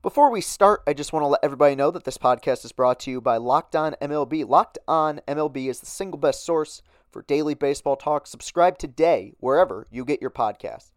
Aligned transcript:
Before 0.00 0.30
we 0.30 0.40
start, 0.40 0.84
I 0.86 0.92
just 0.92 1.12
want 1.12 1.24
to 1.24 1.26
let 1.26 1.40
everybody 1.42 1.74
know 1.74 1.90
that 1.90 2.04
this 2.04 2.18
podcast 2.18 2.64
is 2.64 2.70
brought 2.70 3.00
to 3.00 3.10
you 3.10 3.20
by 3.20 3.36
Locked 3.36 3.74
On 3.74 3.96
MLB. 4.00 4.48
Locked 4.48 4.78
On 4.86 5.20
MLB 5.26 5.68
is 5.68 5.80
the 5.80 5.86
single 5.86 6.20
best 6.20 6.46
source 6.46 6.82
for 7.10 7.22
daily 7.22 7.54
baseball 7.54 7.96
talk. 7.96 8.28
Subscribe 8.28 8.78
today 8.78 9.34
wherever 9.40 9.88
you 9.90 10.04
get 10.04 10.20
your 10.20 10.30
podcasts. 10.30 10.92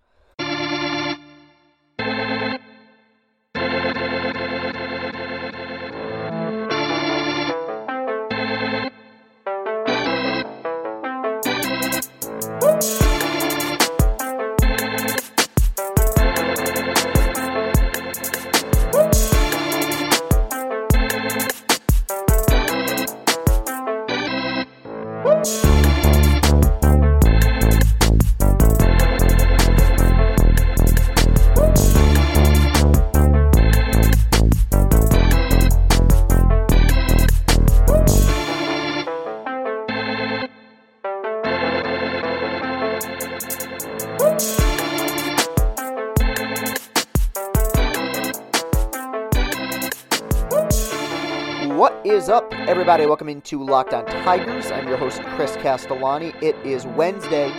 Everybody? 52.68 53.08
Welcome 53.08 53.28
into 53.28 53.64
Locked 53.64 53.94
On 53.94 54.06
Tigers. 54.06 54.70
I'm 54.70 54.88
your 54.88 54.98
host, 54.98 55.22
Chris 55.36 55.56
Castellani. 55.58 56.32
It 56.44 56.56
is 56.64 56.86
Wednesday, 56.86 57.50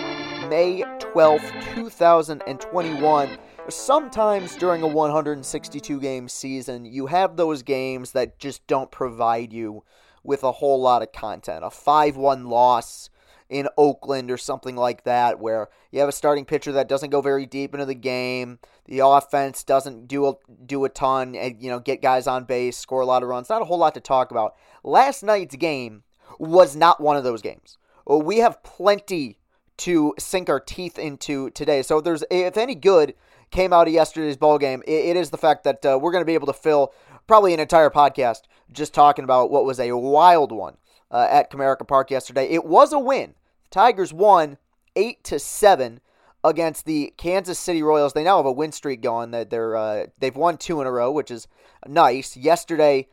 May 0.49 0.83
12th, 1.01 1.75
2021. 1.75 3.37
Sometimes 3.69 4.55
during 4.55 4.83
a 4.83 4.87
162 4.87 6.01
game 6.01 6.29
season, 6.29 6.85
you 6.85 7.07
have 7.07 7.37
those 7.37 7.65
games 7.65 8.13
that 8.13 8.39
just 8.39 8.65
don't 8.69 8.93
provide 8.93 9.53
you 9.53 9.83
with 10.23 10.45
a 10.45 10.53
whole 10.53 10.81
lot 10.81 11.03
of 11.03 11.11
content. 11.11 11.65
A 11.65 11.71
5 11.71 12.17
1 12.17 12.47
loss 12.47 13.11
in 13.51 13.69
Oakland 13.77 14.31
or 14.31 14.39
something 14.39 14.77
like 14.77 15.03
that, 15.03 15.41
where 15.41 15.69
you 15.91 15.99
have 15.99 16.09
a 16.09 16.13
starting 16.13 16.45
pitcher 16.45 16.73
that 16.73 16.89
doesn't 16.89 17.11
go 17.11 17.21
very 17.21 17.45
deep 17.45 17.75
into 17.75 17.87
the 17.87 17.95
game. 17.95 18.61
The 18.87 19.01
offense 19.01 19.63
doesn't 19.63 20.09
do 20.09 20.27
a, 20.27 20.35
do 20.67 20.85
a 20.85 20.89
ton 20.89 21.35
and 21.37 21.63
you 21.63 21.71
know 21.71 21.79
get 21.79 22.03
guys 22.03 22.27
on 22.27 22.45
base, 22.45 22.77
score 22.77 23.01
a 23.01 23.07
lot 23.07 23.23
of 23.23 23.29
runs. 23.29 23.49
Not 23.49 23.63
a 23.63 23.67
whole 23.67 23.79
lot 23.79 23.95
to 23.95 24.01
talk 24.01 24.31
about. 24.31 24.55
Last 24.83 25.23
night's 25.23 25.57
game 25.57 26.03
was 26.39 26.75
not 26.75 27.01
one 27.01 27.17
of 27.17 27.25
those 27.25 27.43
games. 27.43 27.79
We 28.07 28.39
have 28.39 28.63
plenty 28.63 29.39
to 29.79 30.15
sink 30.19 30.49
our 30.49 30.61
teeth 30.61 30.99
into 30.99 31.51
today. 31.51 31.83
So 31.83 31.99
if 31.99 32.05
there's 32.05 32.25
if 32.31 32.57
any 32.57 32.75
good 32.75 33.15
came 33.51 33.73
out 33.73 33.87
of 33.87 33.93
yesterday's 33.93 34.37
ball 34.37 34.59
game, 34.59 34.83
it, 34.87 35.07
it 35.11 35.17
is 35.17 35.31
the 35.31 35.39
fact 35.39 35.65
that 35.65 35.85
uh, 35.85 35.99
we're 36.01 36.13
going 36.13 36.23
to 36.23 36.27
be 36.27 36.35
able 36.35 36.47
to 36.47 36.53
fill 36.53 36.93
probably 37.27 37.55
an 37.55 37.61
entire 37.61 37.91
podcast 37.91 38.43
just 38.73 38.95
talking 38.95 39.25
about 39.25 39.51
what 39.51 39.65
was 39.65 39.79
a 39.79 39.93
wild 39.93 40.53
one 40.53 40.77
uh, 41.11 41.27
at 41.31 41.51
Comerica 41.51 41.87
Park 41.87 42.11
yesterday. 42.11 42.47
It 42.47 42.65
was 42.65 42.93
a 42.93 42.99
win. 42.99 43.35
Tigers 43.71 44.13
won 44.13 44.59
eight 44.97 45.23
to 45.25 45.39
seven 45.39 46.01
against 46.45 46.87
the 46.87 47.13
Kansas 47.17 47.59
City 47.59 47.83
Royals. 47.83 48.13
They 48.13 48.25
now 48.25 48.39
have 48.39 48.47
a 48.47 48.53
win 48.53 48.73
streak 48.73 49.03
going. 49.03 49.31
That 49.31 49.51
they're 49.51 49.77
uh, 49.77 50.07
they've 50.19 50.37
won 50.37 50.59
two 50.59 50.81
in 50.81 50.87
a 50.87 50.93
row, 50.93 51.11
which 51.11 51.31
is 51.31 51.47
nice. 51.87 52.37
Yesterday, 52.37 53.09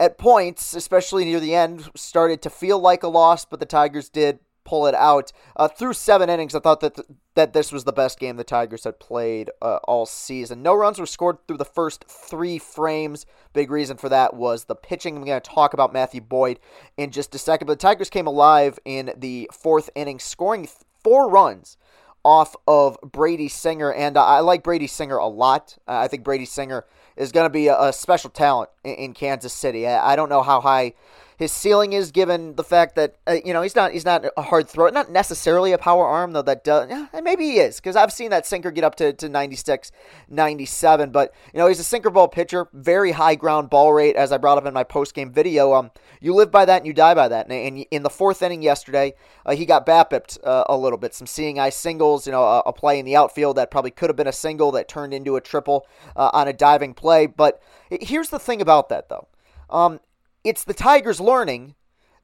at 0.00 0.18
points, 0.18 0.74
especially 0.74 1.24
near 1.24 1.40
the 1.40 1.54
end, 1.54 1.88
started 1.94 2.42
to 2.42 2.50
feel 2.50 2.78
like 2.78 3.02
a 3.02 3.08
loss, 3.08 3.44
but 3.44 3.60
the 3.60 3.66
Tigers 3.66 4.08
did 4.08 4.38
pull 4.64 4.86
it 4.86 4.94
out 4.94 5.30
uh, 5.56 5.68
through 5.68 5.92
seven 5.92 6.30
innings. 6.30 6.54
I 6.54 6.60
thought 6.60 6.80
that 6.80 6.94
th- 6.94 7.08
that 7.34 7.52
this 7.52 7.70
was 7.70 7.84
the 7.84 7.92
best 7.92 8.18
game 8.18 8.36
the 8.36 8.44
Tigers 8.44 8.84
had 8.84 8.98
played 8.98 9.50
uh, 9.60 9.78
all 9.84 10.06
season. 10.06 10.62
No 10.62 10.74
runs 10.74 10.98
were 10.98 11.06
scored 11.06 11.38
through 11.46 11.58
the 11.58 11.64
first 11.64 12.04
three 12.04 12.58
frames. 12.58 13.26
Big 13.52 13.70
reason 13.70 13.96
for 13.96 14.08
that 14.08 14.34
was 14.34 14.64
the 14.64 14.74
pitching. 14.74 15.16
I'm 15.16 15.24
going 15.24 15.40
to 15.40 15.50
talk 15.50 15.74
about 15.74 15.92
Matthew 15.92 16.20
Boyd 16.20 16.60
in 16.96 17.10
just 17.10 17.34
a 17.34 17.38
second. 17.38 17.66
But 17.66 17.78
the 17.78 17.86
Tigers 17.86 18.10
came 18.10 18.26
alive 18.26 18.78
in 18.84 19.12
the 19.16 19.50
fourth 19.52 19.90
inning, 19.94 20.18
scoring 20.18 20.68
four 21.02 21.28
runs 21.28 21.76
off 22.24 22.56
of 22.66 22.98
Brady 23.02 23.48
Singer, 23.48 23.92
and 23.92 24.16
I 24.16 24.40
like 24.40 24.62
Brady 24.62 24.86
Singer 24.86 25.16
a 25.16 25.26
lot. 25.26 25.76
Uh, 25.86 25.98
I 25.98 26.08
think 26.08 26.24
Brady 26.24 26.46
Singer 26.46 26.84
is 27.16 27.32
going 27.32 27.44
to 27.44 27.50
be 27.50 27.68
a, 27.68 27.92
special 27.92 28.30
talent 28.30 28.70
in, 28.82 29.12
Kansas 29.12 29.52
City. 29.52 29.86
I, 29.86 30.16
don't 30.16 30.28
know 30.28 30.42
how 30.42 30.60
high 30.60 30.94
his 31.36 31.52
ceiling 31.52 31.92
is, 31.92 32.10
given 32.10 32.54
the 32.54 32.64
fact 32.64 32.94
that 32.96 33.16
uh, 33.26 33.36
you 33.44 33.52
know 33.52 33.62
he's 33.62 33.74
not 33.74 33.92
he's 33.92 34.04
not 34.04 34.24
a 34.36 34.42
hard 34.42 34.68
throw, 34.68 34.88
not 34.88 35.10
necessarily 35.10 35.72
a 35.72 35.78
power 35.78 36.06
arm 36.06 36.32
though. 36.32 36.42
That 36.42 36.64
does, 36.64 36.88
yeah, 36.88 37.06
maybe 37.22 37.44
he 37.44 37.58
is 37.58 37.76
because 37.76 37.96
I've 37.96 38.12
seen 38.12 38.30
that 38.30 38.46
sinker 38.46 38.70
get 38.70 38.84
up 38.84 38.94
to, 38.96 39.12
to 39.12 39.28
96, 39.28 39.90
97. 40.28 41.10
But 41.10 41.34
you 41.52 41.58
know 41.58 41.66
he's 41.66 41.80
a 41.80 41.84
sinker 41.84 42.10
ball 42.10 42.28
pitcher, 42.28 42.68
very 42.72 43.12
high 43.12 43.34
ground 43.34 43.70
ball 43.70 43.92
rate, 43.92 44.16
as 44.16 44.32
I 44.32 44.38
brought 44.38 44.58
up 44.58 44.66
in 44.66 44.74
my 44.74 44.84
post 44.84 45.14
game 45.14 45.32
video. 45.32 45.72
Um, 45.72 45.90
you 46.20 46.34
live 46.34 46.50
by 46.50 46.64
that 46.64 46.78
and 46.78 46.86
you 46.86 46.94
die 46.94 47.14
by 47.14 47.28
that. 47.28 47.50
And, 47.50 47.52
and 47.52 47.86
in 47.90 48.02
the 48.02 48.10
fourth 48.10 48.42
inning 48.42 48.62
yesterday, 48.62 49.12
uh, 49.44 49.54
he 49.54 49.66
got 49.66 49.84
BABIPed 49.84 50.38
uh, 50.42 50.64
a 50.68 50.76
little 50.76 50.98
bit. 50.98 51.14
Some 51.14 51.26
seeing 51.26 51.58
eye 51.58 51.68
singles, 51.68 52.26
you 52.26 52.32
know, 52.32 52.42
a, 52.42 52.60
a, 52.60 52.72
play 52.72 52.98
in 52.98 53.04
the 53.04 53.14
outfield 53.14 53.56
that 53.56 53.70
probably 53.70 53.90
could 53.90 54.08
have 54.08 54.16
been 54.16 54.26
a 54.26 54.32
single 54.32 54.72
that 54.72 54.88
turned 54.88 55.12
into 55.12 55.36
a 55.36 55.40
triple 55.42 55.86
uh, 56.16 56.30
on 56.32 56.48
a 56.48 56.52
diving 56.54 56.94
play. 56.94 57.26
But 57.26 57.60
here's 57.90 58.30
the 58.30 58.38
thing 58.38 58.62
about 58.62 58.88
that 58.88 59.10
though. 59.10 59.28
Um, 59.68 60.00
it's 60.44 60.64
the 60.64 60.74
Tigers 60.74 61.20
learning 61.20 61.74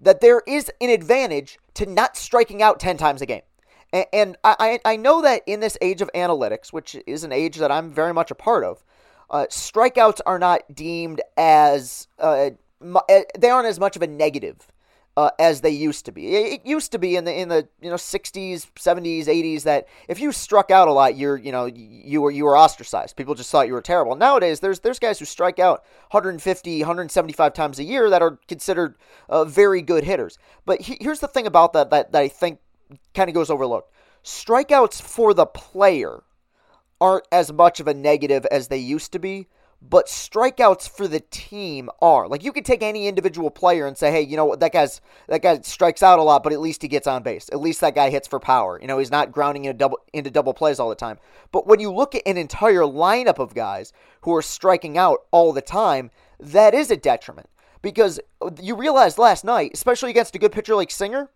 that 0.01 0.21
there 0.21 0.43
is 0.47 0.71
an 0.81 0.91
advantage 0.91 1.59
to 1.75 1.87
not 1.87 2.17
striking 2.17 2.63
out 2.63 2.79
10 2.79 2.97
times 2.97 3.21
a 3.23 3.27
game. 3.27 3.43
And, 3.93 4.07
and 4.13 4.37
I, 4.45 4.79
I 4.85 4.97
know 4.97 5.23
that 5.23 5.43
in 5.47 5.61
this 5.61 5.77
age 5.81 6.01
of 6.01 6.11
analytics, 6.15 6.73
which 6.73 6.97
is 7.07 7.25
an 7.25 7.33
age 7.33 7.57
that 7.57 7.71
I'm 7.71 7.91
very 7.91 8.15
much 8.15 8.31
a 8.31 8.35
part 8.35 8.65
of, 8.65 8.85
uh, 9.31 9.47
strikeouts 9.51 10.21
are 10.27 10.39
not 10.39 10.75
deemed 10.75 11.21
as, 11.37 12.09
uh, 12.19 12.51
eh, 13.09 13.23
they 13.39 13.51
aren't 13.51 13.69
as 13.69 13.79
much 13.79 13.97
of 13.97 14.03
a 14.03 14.07
negative 14.07 14.69
uh, 15.17 15.31
as 15.39 15.61
they 15.61 15.71
used 15.71 16.05
to 16.07 16.13
be. 16.13 16.35
It 16.35 16.65
used 16.65 16.93
to 16.93 16.99
be 16.99 17.17
in 17.17 17.25
the 17.25 17.39
in 17.39 17.49
the 17.49 17.69
you 17.81 17.91
know 17.91 17.97
60s, 17.97 18.69
70s, 18.77 19.27
80s 19.27 19.63
that 19.65 19.89
if 20.09 20.21
you 20.21 20.33
struck 20.33 20.71
out 20.71 20.89
a 20.89 20.93
lot, 20.93 21.17
you're 21.17 21.37
you 21.37 21.53
know 21.53 21.67
you 21.67 22.23
were 22.23 22.31
you 22.31 22.45
were 22.45 22.57
ostracized. 22.57 23.17
People 23.17 23.35
just 23.35 23.51
thought 23.51 23.67
you 23.67 23.73
were 23.73 23.83
terrible. 23.83 24.15
Nowadays, 24.15 24.61
there's 24.61 24.81
there's 24.81 24.99
guys 24.99 25.19
who 25.19 25.25
strike 25.25 25.59
out 25.59 25.85
150, 26.11 26.79
175 26.81 27.53
times 27.53 27.79
a 27.79 27.85
year 27.85 28.09
that 28.11 28.23
are 28.23 28.39
considered 28.49 28.97
uh, 29.29 29.45
very 29.45 29.83
good 29.83 30.05
hitters. 30.05 30.39
But 30.65 30.83
he, 30.83 30.97
here's 31.01 31.21
the 31.21 31.29
thing 31.29 31.47
about 31.47 31.73
that 31.73 31.91
that, 31.91 32.13
that 32.13 32.23
I 32.23 32.29
think 32.29 32.61
kind 33.15 33.29
of 33.29 33.35
goes 33.35 33.51
overlooked. 33.51 33.93
Strikeouts 34.25 35.01
for 35.01 35.35
the 35.35 35.47
player 35.47 36.23
aren't 37.01 37.27
as 37.33 37.53
much 37.53 37.81
of 37.81 37.89
a 37.89 37.95
negative 37.95 38.47
as 38.51 38.69
they 38.69 38.79
used 38.79 39.13
to 39.13 39.19
be 39.19 39.49
but 39.83 40.07
strikeouts 40.07 40.89
for 40.89 41.09
the 41.09 41.21
team 41.21 41.89
are. 42.03 42.29
Like 42.29 42.45
you 42.45 42.53
could 42.53 42.65
take 42.65 42.83
any 42.83 43.09
individual 43.09 43.51
player 43.51 43.87
and 43.87 43.97
say, 43.97 44.11
"Hey, 44.11 44.23
you 44.23 44.37
know 44.37 44.45
what? 44.45 44.61
That 44.61 44.73
guy's 44.73 45.01
that 45.29 45.43
guy 45.43 45.61
strikes 45.61 46.03
out 46.03 46.19
a 46.19 46.23
lot, 46.23 46.43
but 46.43 46.53
at 46.53 46.61
least 46.61 46.83
he 46.83 46.89
gets 46.89 47.07
on 47.07 47.23
base. 47.23 47.49
At 47.53 47.61
least 47.61 47.81
that 47.81 47.95
guy 47.95 48.11
hits 48.11 48.29
for 48.29 48.39
power. 48.39 48.79
You 48.81 48.87
know, 48.87 48.99
he's 48.99 49.11
not 49.11 49.33
grounding 49.33 49.65
into 49.65 49.79
double 49.79 49.99
into 50.13 50.31
double 50.31 50.55
plays 50.55 50.79
all 50.79 50.89
the 50.89 50.95
time." 50.95 51.19
But 51.53 51.67
when 51.67 51.81
you 51.81 51.93
look 51.93 52.15
at 52.15 52.23
an 52.27 52.37
entire 52.37 52.83
lineup 52.83 53.39
of 53.39 53.55
guys 53.55 53.93
who 54.23 54.35
are 54.35 54.43
striking 54.43 54.99
out 54.99 55.21
all 55.31 55.53
the 55.53 55.63
time, 55.63 56.11
that 56.39 56.75
is 56.75 56.91
a 56.91 56.97
detriment 56.97 57.49
because 57.83 58.21
you 58.61 58.77
realized 58.77 59.19
last 59.19 59.45
night, 59.45 59.71
especially 59.75 60.11
against 60.11 60.35
a 60.35 60.39
good 60.39 60.53
pitcher 60.53 60.75
like 60.75 60.91
Singer, 60.91 61.31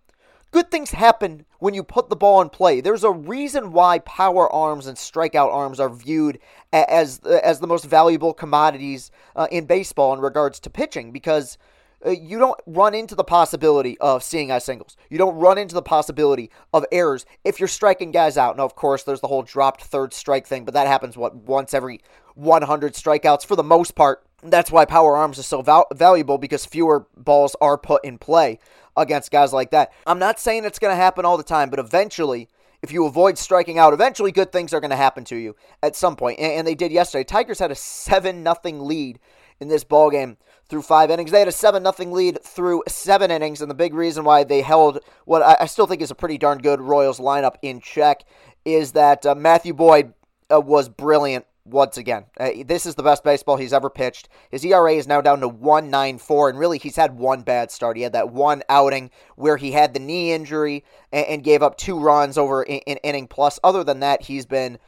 Good 0.55 0.71
things 0.71 0.93
happen 0.93 1.47
when 1.59 1.75
you 1.75 1.83
put 1.83 2.11
the 2.11 2.15
ball 2.15 2.41
in 2.41 2.49
play. 2.49 2.81
There's 2.81 3.03
a 3.03 3.11
reason 3.11 3.73
why 3.73 3.99
power 3.99 4.49
arms 4.53 4.87
and 4.87 4.97
strikeout 4.97 5.53
arms 5.53 5.81
are 5.81 5.89
viewed 5.91 6.39
as 6.73 7.19
as 7.19 7.59
the 7.59 7.67
most 7.67 7.85
valuable 7.85 8.33
commodities 8.33 9.11
uh, 9.35 9.49
in 9.51 9.67
baseball 9.67 10.15
in 10.15 10.21
regards 10.21 10.61
to 10.61 10.71
pitching 10.71 11.11
because 11.11 11.59
uh, 12.07 12.11
you 12.11 12.39
don't 12.39 12.61
run 12.67 12.95
into 12.95 13.17
the 13.17 13.25
possibility 13.25 13.99
of 13.99 14.23
seeing 14.23 14.53
eye 14.53 14.61
singles. 14.61 14.97
You 15.11 15.19
don't 15.19 15.35
run 15.35 15.59
into 15.59 15.75
the 15.75 15.83
possibility 15.83 16.53
of 16.73 16.85
errors 16.93 17.27
if 17.43 17.59
you're 17.59 17.67
striking 17.67 18.13
guys 18.13 18.39
out. 18.39 18.57
Now, 18.57 18.65
of 18.65 18.77
course, 18.77 19.03
there's 19.03 19.23
the 19.23 19.27
whole 19.27 19.43
dropped 19.43 19.83
third 19.83 20.15
strike 20.15 20.47
thing, 20.47 20.65
but 20.65 20.75
that 20.75 20.87
happens 20.87 21.17
what 21.17 21.35
once 21.35 21.75
every 21.75 22.01
100 22.37 22.95
strikeouts 22.95 23.45
for 23.45 23.57
the 23.57 23.65
most 23.65 23.97
part. 23.97 24.25
That's 24.41 24.71
why 24.71 24.85
power 24.85 25.17
arms 25.17 25.39
are 25.41 25.43
so 25.43 25.63
val- 25.63 25.89
valuable 25.93 26.39
because 26.39 26.65
fewer 26.65 27.09
balls 27.17 27.57
are 27.61 27.79
put 27.79 28.05
in 28.05 28.19
play 28.19 28.61
against 28.97 29.31
guys 29.31 29.53
like 29.53 29.71
that. 29.71 29.93
I'm 30.07 30.19
not 30.19 30.39
saying 30.39 30.65
it's 30.65 30.79
going 30.79 30.93
to 30.93 30.97
happen 30.97 31.25
all 31.25 31.37
the 31.37 31.43
time, 31.43 31.71
but 31.71 31.79
eventually, 31.79 32.49
if 32.83 32.93
you 32.93 33.07
avoid 33.07 33.39
striking 33.39 33.79
out, 33.79 33.93
eventually 33.93 34.33
good 34.33 34.53
things 34.53 34.73
are 34.73 34.81
going 34.81 34.91
to 34.91 34.97
happen 34.97 35.25
to 35.25 35.37
you 35.37 35.57
at 35.83 35.97
some 35.97 36.17
point. 36.17 36.39
And, 36.39 36.67
they 36.67 36.75
did 36.75 36.93
yesterday. 36.93 37.25
Tigers 37.25 37.59
had 37.59 37.71
a 37.71 37.75
7 37.75 38.43
nothing 38.43 38.81
lead 38.81 39.19
in 39.61 39.69
this 39.69 39.85
ball 39.85 40.11
game 40.11 40.37
through 40.69 40.83
five 40.83 41.11
innings. 41.11 41.31
They 41.31 41.39
had 41.39 41.49
a 41.49 41.53
7 41.53 41.83
nothing 41.83 42.13
lead 42.13 42.43
through 42.43 42.83
seven 42.89 43.31
innings, 43.31 43.61
and 43.61 43.71
the 43.71 43.75
big 43.75 43.95
reason 43.95 44.25
why 44.25 44.45
they 44.45 44.63
held 44.63 45.01
what 45.25 45.43
I, 45.43 45.57
I 45.61 45.67
still 45.67 45.87
think 45.87 46.03
is 46.03 46.11
a 46.11 46.15
pretty 46.15 46.39
darn 46.39 46.59
good 46.59 46.81
Royals 46.81 47.21
lineup 47.21 47.57
in 47.63 47.81
check 47.81 48.25
is 48.65 48.93
that 48.93 49.27
uh, 49.27 49.35
Matthew 49.35 49.75
Boyd 49.75 50.15
uh, 50.53 50.61
was 50.61 50.89
brilliant 50.89 51.47
once 51.65 51.97
again. 51.97 52.27
Uh, 52.39 52.51
this 52.67 52.87
is 52.87 52.95
the 52.95 53.03
best 53.03 53.25
baseball 53.25 53.57
he's 53.57 53.73
ever 53.73 53.91
pitched. 53.91 54.29
His 54.51 54.65
ERA 54.65 54.93
is 54.93 55.07
now 55.07 55.21
down 55.21 55.41
to 55.41 55.49
194, 55.49 56.51
and 56.51 56.59
really 56.59 56.79
he's 56.79 56.97
had 56.97 57.17
one 57.17 57.43
bad 57.43 57.71
start. 57.71 57.97
He 57.97 58.03
had 58.03 58.13
that 58.13 58.31
one 58.31 58.63
outing 58.69 59.11
where 59.37 59.57
he 59.57 59.73
had 59.73 59.95
the 59.95 60.01
knee 60.01 60.33
injury 60.33 60.85
and, 61.13 61.27
and 61.27 61.45
gave 61.45 61.63
up 61.63 61.77
two 61.77 61.99
runs 61.99 62.37
over 62.37 62.63
an 62.63 62.79
inning 62.79 63.27
plus. 63.27 63.59
Other 63.65 63.85
than 63.85 64.01
that, 64.01 64.23
he's 64.23 64.47
been 64.47 64.79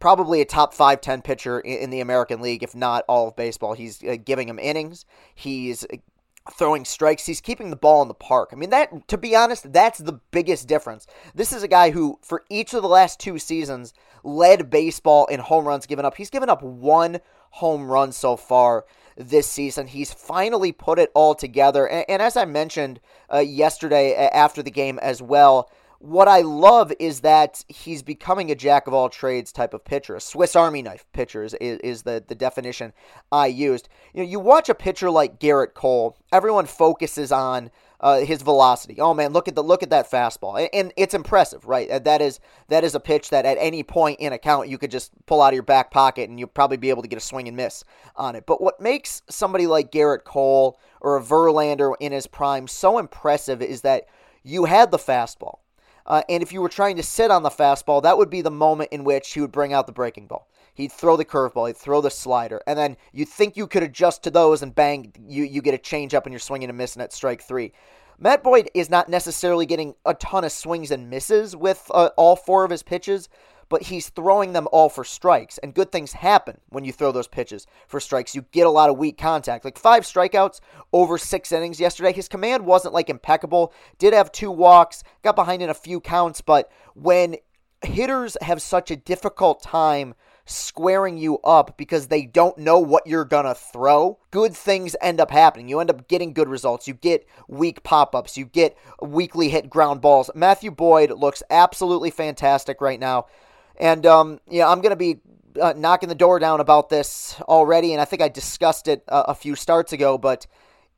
probably 0.00 0.40
a 0.40 0.44
top 0.44 0.74
5 0.74 1.00
10 1.00 1.22
pitcher 1.22 1.60
in, 1.60 1.78
in 1.78 1.90
the 1.90 2.00
American 2.00 2.40
League, 2.40 2.62
if 2.62 2.74
not 2.74 3.04
all 3.08 3.28
of 3.28 3.36
baseball. 3.36 3.74
He's 3.74 4.02
uh, 4.02 4.16
giving 4.22 4.48
him 4.48 4.58
innings, 4.58 5.04
he's 5.34 5.86
throwing 6.52 6.84
strikes. 6.84 7.26
He's 7.26 7.40
keeping 7.40 7.70
the 7.70 7.76
ball 7.76 8.02
in 8.02 8.08
the 8.08 8.14
park. 8.14 8.50
I 8.52 8.56
mean, 8.56 8.70
that 8.70 9.08
to 9.08 9.18
be 9.18 9.34
honest, 9.34 9.72
that's 9.72 9.98
the 9.98 10.20
biggest 10.30 10.68
difference. 10.68 11.06
This 11.34 11.52
is 11.52 11.62
a 11.62 11.68
guy 11.68 11.90
who, 11.90 12.18
for 12.22 12.44
each 12.50 12.74
of 12.74 12.82
the 12.82 12.88
last 12.88 13.18
two 13.18 13.38
seasons, 13.38 13.94
led 14.24 14.70
baseball 14.70 15.26
in 15.26 15.40
home 15.40 15.66
runs 15.66 15.86
given 15.86 16.04
up. 16.04 16.16
He's 16.16 16.30
given 16.30 16.48
up 16.48 16.62
one 16.62 17.20
home 17.50 17.88
run 17.88 18.10
so 18.10 18.36
far 18.36 18.84
this 19.16 19.46
season. 19.46 19.86
He's 19.86 20.12
finally 20.12 20.72
put 20.72 20.98
it 20.98 21.10
all 21.14 21.34
together. 21.34 21.86
And, 21.86 22.04
and 22.08 22.22
as 22.22 22.36
I 22.36 22.44
mentioned 22.44 23.00
uh, 23.32 23.38
yesterday 23.38 24.14
after 24.14 24.62
the 24.62 24.70
game 24.70 24.98
as 25.00 25.22
well, 25.22 25.70
what 25.98 26.28
I 26.28 26.42
love 26.42 26.92
is 26.98 27.20
that 27.20 27.64
he's 27.66 28.02
becoming 28.02 28.50
a 28.50 28.54
jack 28.54 28.86
of 28.86 28.92
all 28.92 29.08
trades 29.08 29.52
type 29.52 29.72
of 29.72 29.84
pitcher. 29.84 30.14
A 30.14 30.20
Swiss 30.20 30.54
Army 30.54 30.82
knife 30.82 31.06
pitcher 31.12 31.42
is, 31.42 31.54
is 31.54 32.02
the, 32.02 32.22
the 32.26 32.34
definition 32.34 32.92
I 33.32 33.46
used. 33.46 33.88
You 34.12 34.22
know, 34.22 34.28
you 34.28 34.38
watch 34.38 34.68
a 34.68 34.74
pitcher 34.74 35.10
like 35.10 35.40
Gerrit 35.40 35.72
Cole, 35.72 36.18
everyone 36.30 36.66
focuses 36.66 37.32
on 37.32 37.70
uh, 38.04 38.20
his 38.20 38.42
velocity. 38.42 39.00
Oh 39.00 39.14
man, 39.14 39.32
look 39.32 39.48
at 39.48 39.54
the 39.54 39.62
look 39.62 39.82
at 39.82 39.88
that 39.88 40.10
fastball, 40.10 40.68
and 40.74 40.92
it's 40.94 41.14
impressive, 41.14 41.64
right? 41.64 42.04
That 42.04 42.20
is 42.20 42.38
that 42.68 42.84
is 42.84 42.94
a 42.94 43.00
pitch 43.00 43.30
that 43.30 43.46
at 43.46 43.56
any 43.58 43.82
point 43.82 44.20
in 44.20 44.34
a 44.34 44.38
count 44.38 44.68
you 44.68 44.76
could 44.76 44.90
just 44.90 45.10
pull 45.24 45.40
out 45.40 45.48
of 45.48 45.54
your 45.54 45.62
back 45.62 45.90
pocket 45.90 46.28
and 46.28 46.38
you'll 46.38 46.48
probably 46.48 46.76
be 46.76 46.90
able 46.90 47.00
to 47.00 47.08
get 47.08 47.16
a 47.16 47.20
swing 47.20 47.48
and 47.48 47.56
miss 47.56 47.82
on 48.14 48.36
it. 48.36 48.44
But 48.44 48.60
what 48.60 48.78
makes 48.78 49.22
somebody 49.30 49.66
like 49.66 49.90
Gerrit 49.90 50.24
Cole 50.24 50.78
or 51.00 51.16
a 51.16 51.22
Verlander 51.22 51.94
in 51.98 52.12
his 52.12 52.26
prime 52.26 52.68
so 52.68 52.98
impressive 52.98 53.62
is 53.62 53.80
that 53.80 54.04
you 54.42 54.66
had 54.66 54.90
the 54.90 54.98
fastball. 54.98 55.60
Uh, 56.04 56.20
and 56.28 56.42
if 56.42 56.52
you 56.52 56.60
were 56.60 56.68
trying 56.68 56.96
to 56.96 57.02
sit 57.02 57.30
on 57.30 57.42
the 57.42 57.48
fastball, 57.48 58.02
that 58.02 58.18
would 58.18 58.28
be 58.28 58.42
the 58.42 58.50
moment 58.50 58.92
in 58.92 59.04
which 59.04 59.32
he 59.32 59.40
would 59.40 59.50
bring 59.50 59.72
out 59.72 59.86
the 59.86 59.92
breaking 59.92 60.26
ball. 60.26 60.46
He'd 60.74 60.92
throw 60.92 61.16
the 61.16 61.24
curveball, 61.24 61.68
he'd 61.68 61.76
throw 61.76 62.00
the 62.00 62.10
slider, 62.10 62.60
and 62.66 62.78
then 62.78 62.96
you 63.12 63.24
think 63.24 63.56
you 63.56 63.66
could 63.66 63.82
adjust 63.82 64.24
to 64.24 64.30
those, 64.30 64.62
and 64.62 64.74
bang, 64.74 65.12
you, 65.26 65.44
you 65.44 65.62
get 65.62 65.74
a 65.74 65.78
change 65.78 66.14
up 66.14 66.26
and 66.26 66.32
you're 66.32 66.40
swinging 66.40 66.68
and 66.68 66.76
missing 66.76 67.00
at 67.00 67.12
strike 67.12 67.42
three. 67.42 67.72
Matt 68.18 68.42
Boyd 68.42 68.70
is 68.74 68.90
not 68.90 69.08
necessarily 69.08 69.66
getting 69.66 69.94
a 70.04 70.14
ton 70.14 70.44
of 70.44 70.52
swings 70.52 70.90
and 70.90 71.10
misses 71.10 71.56
with 71.56 71.90
uh, 71.92 72.10
all 72.16 72.36
four 72.36 72.64
of 72.64 72.70
his 72.70 72.82
pitches, 72.82 73.28
but 73.68 73.82
he's 73.82 74.08
throwing 74.10 74.52
them 74.52 74.68
all 74.72 74.88
for 74.88 75.04
strikes. 75.04 75.58
And 75.58 75.74
good 75.74 75.90
things 75.90 76.12
happen 76.12 76.60
when 76.68 76.84
you 76.84 76.92
throw 76.92 77.12
those 77.12 77.26
pitches 77.26 77.66
for 77.88 77.98
strikes. 77.98 78.34
You 78.34 78.44
get 78.52 78.66
a 78.66 78.70
lot 78.70 78.90
of 78.90 78.98
weak 78.98 79.18
contact. 79.18 79.64
Like 79.64 79.78
five 79.78 80.04
strikeouts 80.04 80.60
over 80.92 81.18
six 81.18 81.50
innings 81.50 81.80
yesterday. 81.80 82.12
His 82.12 82.28
command 82.28 82.66
wasn't 82.66 82.94
like 82.94 83.10
impeccable. 83.10 83.72
Did 83.98 84.12
have 84.12 84.30
two 84.30 84.50
walks, 84.50 85.02
got 85.22 85.34
behind 85.34 85.62
in 85.62 85.70
a 85.70 85.74
few 85.74 86.00
counts, 86.00 86.40
but 86.40 86.70
when 86.94 87.36
hitters 87.82 88.36
have 88.42 88.62
such 88.62 88.90
a 88.90 88.96
difficult 88.96 89.62
time 89.62 90.14
squaring 90.46 91.16
you 91.16 91.38
up 91.38 91.76
because 91.76 92.08
they 92.08 92.26
don't 92.26 92.58
know 92.58 92.78
what 92.78 93.06
you're 93.06 93.24
going 93.24 93.46
to 93.46 93.54
throw, 93.54 94.18
good 94.30 94.54
things 94.54 94.94
end 95.00 95.20
up 95.20 95.30
happening. 95.30 95.68
You 95.68 95.80
end 95.80 95.90
up 95.90 96.08
getting 96.08 96.32
good 96.32 96.48
results. 96.48 96.86
You 96.86 96.94
get 96.94 97.26
weak 97.48 97.82
pop 97.82 98.14
ups. 98.14 98.36
You 98.36 98.44
get 98.44 98.76
weakly 99.00 99.48
hit 99.48 99.70
ground 99.70 100.00
balls. 100.00 100.30
Matthew 100.34 100.70
Boyd 100.70 101.10
looks 101.10 101.42
absolutely 101.50 102.10
fantastic 102.10 102.80
right 102.80 103.00
now. 103.00 103.26
And 103.76 104.06
um, 104.06 104.40
yeah, 104.48 104.68
I'm 104.68 104.80
going 104.80 104.90
to 104.90 104.96
be 104.96 105.20
uh, 105.60 105.74
knocking 105.76 106.08
the 106.08 106.14
door 106.14 106.38
down 106.38 106.60
about 106.60 106.88
this 106.88 107.40
already, 107.42 107.92
and 107.92 108.00
I 108.00 108.04
think 108.04 108.22
I 108.22 108.28
discussed 108.28 108.88
it 108.88 109.02
uh, 109.08 109.24
a 109.28 109.34
few 109.34 109.54
starts 109.54 109.92
ago. 109.92 110.18
But 110.18 110.46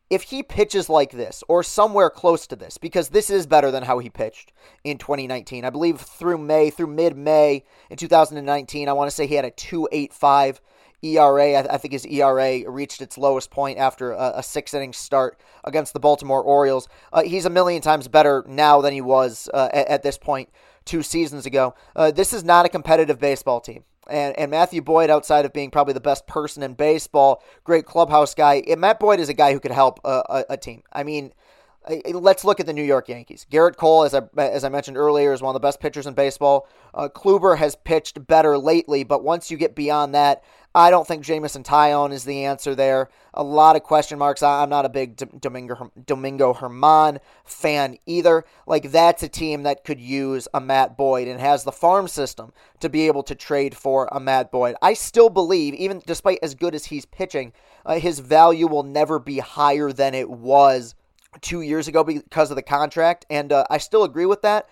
if 0.09 0.23
he 0.23 0.43
pitches 0.43 0.89
like 0.89 1.11
this 1.11 1.43
or 1.49 1.63
somewhere 1.63 2.11
close 2.11 2.47
to 2.47 2.57
this, 2.57 2.79
because 2.79 3.09
this 3.09 3.31
is 3.31 3.47
better 3.47 3.71
than 3.71 3.83
how 3.83 3.99
he 3.99 4.09
pitched 4.09 4.53
in 4.85 4.99
2019, 4.99 5.65
I 5.65 5.71
believe 5.71 6.01
through 6.01 6.39
May, 6.39 6.71
through 6.71 6.89
mid 6.89 7.17
May 7.17 7.65
in 7.91 7.97
2019, 7.97 8.89
I 8.89 8.93
want 8.93 9.11
to 9.11 9.15
say 9.15 9.27
he 9.27 9.35
had 9.35 9.45
a 9.45 9.51
2.85 9.51 10.61
ERA. 11.03 11.59
I, 11.59 11.79
think 11.79 11.93
his 11.93 12.07
ERA 12.07 12.69
reached 12.71 13.01
its 13.03 13.19
lowest 13.19 13.51
point 13.51 13.79
after 13.79 14.13
a, 14.13 14.35
a 14.37 14.43
six 14.43 14.75
inning 14.75 14.93
start 14.93 15.39
against 15.65 15.93
the 15.93 16.01
Baltimore 16.01 16.43
Orioles. 16.43 16.89
Uh, 17.13 17.23
he's 17.23 17.45
a 17.45 17.51
million 17.51 17.83
times 17.83 18.09
better 18.09 18.45
now 18.47 18.81
than 18.81 18.93
he 18.93 19.01
was 19.01 19.49
uh, 19.53 19.69
at, 19.73 19.89
at, 19.89 20.03
this 20.03 20.19
point 20.19 20.49
two 20.85 21.03
seasons 21.03 21.47
ago. 21.47 21.75
Uh, 21.95 22.11
this 22.11 22.33
is 22.33 22.45
not 22.45 22.65
a 22.65 22.69
competitive 22.69 23.19
baseball 23.19 23.61
team. 23.61 23.85
And, 24.09 24.39
and 24.39 24.51
Matthew 24.51 24.83
Boyd, 24.83 25.11
outside 25.11 25.45
of 25.45 25.53
being 25.53 25.71
probably 25.71 25.95
the 25.95 26.01
best 26.01 26.27
person 26.27 26.63
in 26.63 26.75
baseball, 26.75 27.43
great 27.65 27.87
clubhouse 27.87 28.35
guy, 28.35 28.63
Matt 28.79 29.01
Boyd 29.01 29.21
is 29.21 29.29
a 29.29 29.35
guy 29.35 29.53
who 29.53 29.61
could 29.61 29.73
help 29.73 30.01
a, 30.05 30.23
a, 30.29 30.45
a 30.51 30.57
team. 30.57 30.83
I 30.93 31.03
mean, 31.03 31.33
let's 32.13 32.45
look 32.45 32.61
at 32.61 32.67
the 32.67 32.73
New 32.73 32.83
York 32.83 33.09
Yankees. 33.09 33.47
Gerrit 33.51 33.77
Cole, 33.77 34.05
as 34.05 34.15
I 34.15 34.23
as 34.37 34.65
I 34.65 34.69
mentioned 34.69 34.97
earlier, 34.97 35.33
is 35.33 35.43
one 35.43 35.55
of 35.55 35.61
the 35.61 35.67
best 35.67 35.81
pitchers 35.81 36.07
in 36.07 36.15
baseball. 36.15 36.69
Uh, 36.95 37.09
Kluber 37.09 37.57
has 37.59 37.77
pitched 37.77 38.27
better 38.27 38.59
lately, 38.59 39.05
but 39.05 39.23
once 39.23 39.51
you 39.51 39.57
get 39.57 39.75
beyond 39.75 40.15
that, 40.15 40.43
I 40.77 40.91
don't 40.91 41.09
think 41.09 41.25
Jameson 41.25 41.63
Taillon 41.63 42.13
is 42.13 42.25
the 42.25 42.45
answer 42.45 42.75
there. 42.75 43.09
A 43.33 43.43
lot 43.43 43.77
of 43.77 43.83
question 43.83 44.19
marks. 44.19 44.43
I'm 44.43 44.69
not 44.69 44.85
a 44.85 44.91
big 44.91 45.17
Domingo 45.41 45.91
Domingo 46.05 46.53
Germán 46.53 47.19
fan 47.47 47.97
either. 48.05 48.45
Like 48.67 48.91
that's 48.91 49.23
a 49.23 49.29
team 49.29 49.63
that 49.63 49.85
could 49.85 49.99
use 49.99 50.49
a 50.53 50.61
Matt 50.61 50.95
Boyd 50.95 51.29
and 51.29 51.41
has 51.41 51.65
the 51.65 51.73
farm 51.73 52.09
system 52.09 52.53
to 52.81 52.91
be 52.91 53.07
able 53.07 53.23
to 53.23 53.35
trade 53.35 53.75
for 53.75 54.07
a 54.13 54.21
Matt 54.21 54.53
Boyd. 54.53 54.77
I 54.83 54.93
still 54.93 55.31
believe, 55.31 55.73
even 55.73 56.03
despite 56.05 56.41
as 56.43 56.55
good 56.55 56.75
as 56.75 56.85
he's 56.85 57.07
pitching, 57.07 57.55
uh, 57.87 57.99
his 57.99 58.19
value 58.19 58.67
will 58.67 58.83
never 58.83 59.19
be 59.19 59.39
higher 59.39 59.93
than 59.93 60.13
it 60.13 60.29
was 60.29 60.95
two 61.41 61.63
years 61.63 61.89
ago 61.89 62.05
because 62.05 62.51
of 62.51 62.57
the 62.57 62.63
contract, 62.63 63.25
and 63.31 63.51
uh, 63.51 63.65
I 63.71 63.79
still 63.79 64.05
agree 64.05 64.27
with 64.27 64.43
that. 64.43 64.69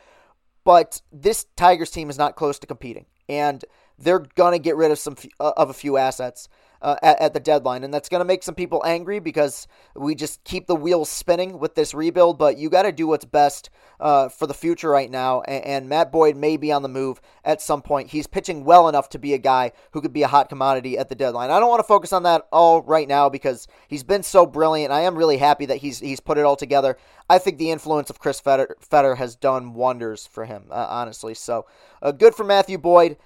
But 0.65 1.01
this 1.11 1.47
Tigers 1.57 1.91
team 1.91 2.11
is 2.11 2.19
not 2.19 2.37
close 2.37 2.59
to 2.59 2.67
competing, 2.67 3.07
and 3.27 3.65
they're 3.99 4.27
gonna 4.35 4.59
get 4.59 4.77
rid 4.77 4.91
of 4.91 4.99
some 4.99 5.17
uh, 5.41 5.53
of 5.57 5.71
a 5.71 5.75
few 5.75 5.97
assets 5.97 6.49
uh, 6.85 6.97
at, 7.03 7.21
at, 7.21 7.33
the 7.33 7.41
deadline. 7.41 7.83
And 7.83 7.93
that's 7.93 8.11
going 8.11 8.21
to 8.21 8.27
make 8.27 8.43
some 8.43 8.55
people 8.55 8.83
angry 8.85 9.19
because 9.19 9.67
we 9.97 10.15
just 10.15 10.45
keep 10.45 10.67
the 10.67 10.77
wheels 10.77 11.09
spinning 11.09 11.59
with 11.59 11.75
this 11.75 11.95
rebuild. 11.95 12.39
But 12.39 12.59
you 12.59 12.69
got 12.69 12.83
to 12.83 12.93
do 12.93 13.07
what's 13.07 13.25
best 13.25 13.71
uh, 13.99 14.29
for 14.29 14.47
the 14.47 14.53
future 14.53 14.91
right 14.91 15.11
now. 15.11 15.41
And, 15.41 15.65
and, 15.65 15.89
Matt 15.89 16.13
Boyd 16.13 16.37
may 16.37 16.59
be 16.59 16.71
on 16.73 16.83
the 16.83 16.89
move 16.89 17.23
at 17.43 17.63
some 17.63 17.81
point. 17.81 18.11
He's 18.11 18.27
pitching 18.27 18.65
well 18.65 18.87
enough 18.89 19.09
to 19.11 19.19
be 19.19 19.33
a 19.33 19.39
guy 19.39 19.73
who 19.93 20.03
could 20.03 20.13
be 20.13 20.23
a 20.23 20.29
hot 20.29 20.51
commodity 20.51 20.99
at 20.99 21.09
the 21.09 21.15
deadline. 21.15 21.51
I 21.51 21.59
don't 21.59 21.71
want 21.71 21.81
to 21.81 21.89
focus 21.89 22.13
on 22.13 22.25
that 22.25 22.47
all 22.53 22.83
right 22.83 23.09
now 23.09 23.31
because 23.31 23.67
he's 23.89 24.05
been 24.05 24.23
so 24.23 24.45
brilliant. 24.45 24.93
I 24.93 25.03
am 25.03 25.17
really 25.17 25.39
happy 25.39 25.65
that 25.67 25.79
he's 25.79 26.01
he's 26.01 26.21
put 26.21 26.37
it 26.37 26.45
all 26.45 26.57
together. 26.57 26.99
I 27.31 27.39
think 27.39 27.57
the 27.57 27.71
influence 27.71 28.11
of 28.11 28.19
Chris 28.19 28.41
Fetter, 28.41 28.77
Fetter 28.81 29.15
has 29.15 29.37
done 29.37 29.73
wonders 29.73 30.27
for 30.27 30.45
him, 30.45 30.65
uh, 30.71 30.87
honestly. 30.91 31.33
So 31.33 31.65
uh, 32.03 32.13
good 32.13 32.35
for 32.35 32.45
Matthew 32.45 32.77
Boyd. 32.77 33.17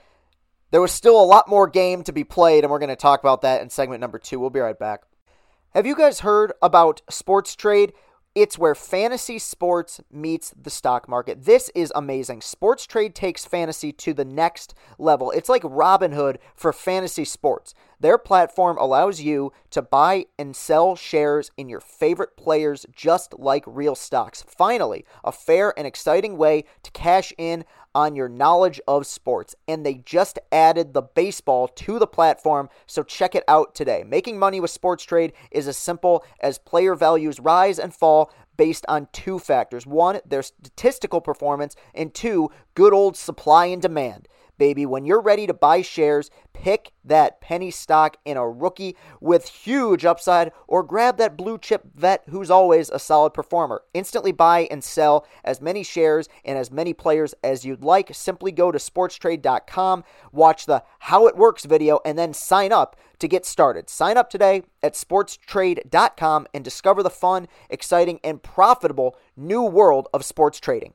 There 0.70 0.82
was 0.82 0.92
still 0.92 1.18
a 1.18 1.25
lot 1.25 1.48
more 1.48 1.66
game 1.66 2.02
to 2.04 2.12
be 2.12 2.25
played, 2.25 2.62
and 2.62 2.70
we're 2.70 2.78
going 2.78 2.88
to 2.90 2.96
talk 2.96 3.20
about 3.20 3.40
that 3.42 3.62
in 3.62 3.70
segment 3.70 4.00
number 4.00 4.18
two. 4.18 4.38
We'll 4.38 4.50
be 4.50 4.60
right 4.60 4.78
back. 4.78 5.02
Have 5.75 5.87
you 5.87 5.96
guys 5.96 6.20
heard 6.20 6.52
about 6.60 7.00
Sports 7.08 7.56
Trade? 7.56 7.94
It's 8.34 8.58
where 8.58 8.75
fantasy 8.75 9.38
sports 9.38 10.00
meets 10.12 10.50
the 10.50 10.70
stock 10.70 11.08
market. 11.08 11.44
This 11.44 11.70
is 11.75 11.90
amazing. 11.96 12.42
Sports 12.42 12.87
Trade 12.87 13.14
takes 13.14 13.46
fantasy 13.46 13.92
to 13.92 14.12
the 14.12 14.25
next 14.25 14.75
level. 14.98 15.30
It's 15.30 15.48
like 15.48 15.62
Robinhood 15.62 16.37
for 16.54 16.72
fantasy 16.72 17.25
sports. 17.25 17.75
Their 17.98 18.18
platform 18.18 18.76
allows 18.78 19.20
you 19.20 19.52
to 19.70 19.82
buy 19.82 20.26
and 20.38 20.54
sell 20.54 20.94
shares 20.94 21.50
in 21.56 21.68
your 21.68 21.80
favorite 21.80 22.37
players 22.37 22.87
just 22.94 23.37
like 23.38 23.64
real 23.66 23.94
stocks. 23.94 24.44
Finally, 24.46 25.04
a 25.25 25.32
fair 25.32 25.76
and 25.76 25.87
exciting 25.87 26.37
way 26.37 26.64
to 26.82 26.90
cash 26.92 27.32
in 27.38 27.64
on 27.98 28.14
your 28.14 28.28
knowledge 28.28 28.80
of 28.86 29.04
sports. 29.04 29.56
And 29.66 29.84
they 29.84 29.94
just 29.94 30.38
added 30.52 30.94
the 30.94 31.02
baseball 31.02 31.66
to 31.66 31.98
the 31.98 32.06
platform, 32.06 32.68
so 32.86 33.02
check 33.02 33.34
it 33.34 33.42
out 33.48 33.74
today. 33.74 34.04
Making 34.06 34.38
money 34.38 34.60
with 34.60 34.70
Sports 34.70 35.02
Trade 35.02 35.32
is 35.50 35.66
as 35.66 35.76
simple 35.76 36.24
as 36.38 36.58
player 36.58 36.94
values 36.94 37.40
rise 37.40 37.76
and 37.80 37.92
fall 37.92 38.32
based 38.56 38.84
on 38.88 39.08
two 39.12 39.40
factors 39.40 39.84
one, 39.84 40.20
their 40.24 40.42
statistical 40.42 41.20
performance, 41.20 41.74
and 41.92 42.14
two, 42.14 42.50
good 42.76 42.92
old 42.92 43.16
supply 43.16 43.66
and 43.66 43.82
demand 43.82 44.28
baby. 44.58 44.84
When 44.84 45.04
you're 45.04 45.20
ready 45.20 45.46
to 45.46 45.54
buy 45.54 45.82
shares, 45.82 46.30
pick 46.52 46.92
that 47.04 47.40
penny 47.40 47.70
stock 47.70 48.16
in 48.24 48.36
a 48.36 48.48
rookie 48.48 48.96
with 49.20 49.48
huge 49.48 50.04
upside 50.04 50.52
or 50.66 50.82
grab 50.82 51.16
that 51.18 51.36
blue 51.36 51.56
chip 51.58 51.84
vet 51.94 52.24
who's 52.28 52.50
always 52.50 52.90
a 52.90 52.98
solid 52.98 53.32
performer. 53.32 53.82
Instantly 53.94 54.32
buy 54.32 54.68
and 54.70 54.82
sell 54.84 55.26
as 55.44 55.60
many 55.60 55.82
shares 55.82 56.28
and 56.44 56.58
as 56.58 56.70
many 56.70 56.92
players 56.92 57.34
as 57.42 57.64
you'd 57.64 57.84
like. 57.84 58.10
Simply 58.12 58.52
go 58.52 58.70
to 58.70 58.78
sportstrade.com, 58.78 60.04
watch 60.32 60.66
the 60.66 60.82
How 60.98 61.26
It 61.26 61.36
Works 61.36 61.64
video, 61.64 62.00
and 62.04 62.18
then 62.18 62.34
sign 62.34 62.72
up 62.72 62.96
to 63.18 63.28
get 63.28 63.46
started. 63.46 63.88
Sign 63.88 64.16
up 64.16 64.30
today 64.30 64.62
at 64.82 64.94
sportstrade.com 64.94 66.46
and 66.52 66.64
discover 66.64 67.02
the 67.02 67.10
fun, 67.10 67.48
exciting, 67.70 68.20
and 68.22 68.42
profitable 68.42 69.16
new 69.36 69.62
world 69.62 70.08
of 70.12 70.24
sports 70.24 70.60
trading. 70.60 70.92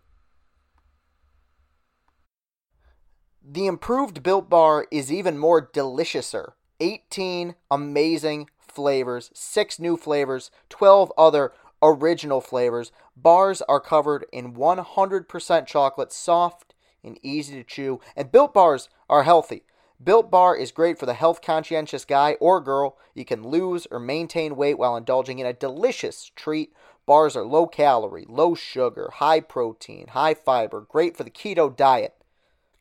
The 3.46 3.68
improved 3.68 4.24
Built 4.24 4.50
Bar 4.50 4.88
is 4.90 5.12
even 5.12 5.38
more 5.38 5.68
deliciouser. 5.68 6.54
18 6.80 7.56
amazing 7.70 8.50
flavors, 8.58 9.32
6 9.34 9.80
new 9.80 9.98
flavors, 9.98 10.50
12 10.70 11.12
other 11.18 11.52
original 11.82 12.40
flavors. 12.40 12.94
Bars 13.18 13.62
are 13.64 13.82
covered 13.82 14.26
in 14.32 14.54
100% 14.54 15.68
chocolate, 15.68 16.14
soft 16.14 16.74
and 17.04 17.20
easy 17.22 17.56
to 17.56 17.66
chew, 17.66 18.00
and 18.16 18.32
Built 18.32 18.54
Bars 18.54 18.88
are 19.10 19.24
healthy. 19.24 19.64
Built 20.02 20.32
Bar 20.32 20.56
is 20.56 20.72
great 20.72 20.98
for 20.98 21.06
the 21.06 21.14
health 21.14 21.42
conscientious 21.42 22.06
guy 22.06 22.38
or 22.40 22.62
girl. 22.62 22.98
You 23.14 23.26
can 23.26 23.44
lose 23.44 23.86
or 23.92 24.00
maintain 24.00 24.56
weight 24.56 24.78
while 24.78 24.96
indulging 24.96 25.40
in 25.40 25.46
a 25.46 25.52
delicious 25.52 26.32
treat. 26.34 26.72
Bars 27.06 27.36
are 27.36 27.44
low 27.44 27.68
calorie, 27.68 28.26
low 28.30 28.56
sugar, 28.56 29.12
high 29.16 29.42
protein, 29.42 30.08
high 30.08 30.34
fiber, 30.34 30.88
great 30.90 31.18
for 31.18 31.26
the 31.26 31.30
keto 31.30 31.76
diet. 31.76 32.16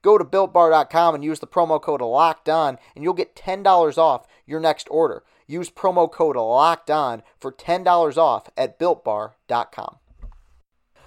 Go 0.03 0.19
to 0.19 0.25
builtbar.com 0.25 1.15
and 1.15 1.25
use 1.25 1.39
the 1.39 1.47
promo 1.47 1.81
code 1.81 2.01
locked 2.01 2.49
on, 2.49 2.79
and 2.95 3.05
you'll 3.05 3.15
get 3.15 3.37
$10 3.37 3.99
off 3.99 4.27
your 4.47 4.61
next 4.61 4.89
order. 4.91 5.23
Use 5.47 5.71
promo 5.71 6.11
code 6.11 6.37
locked 6.37 6.91
on 6.91 7.23
for 7.41 7.53
$10 7.53 8.17
off 8.17 8.49
at 8.57 8.79
builtbar.com. 8.79 9.97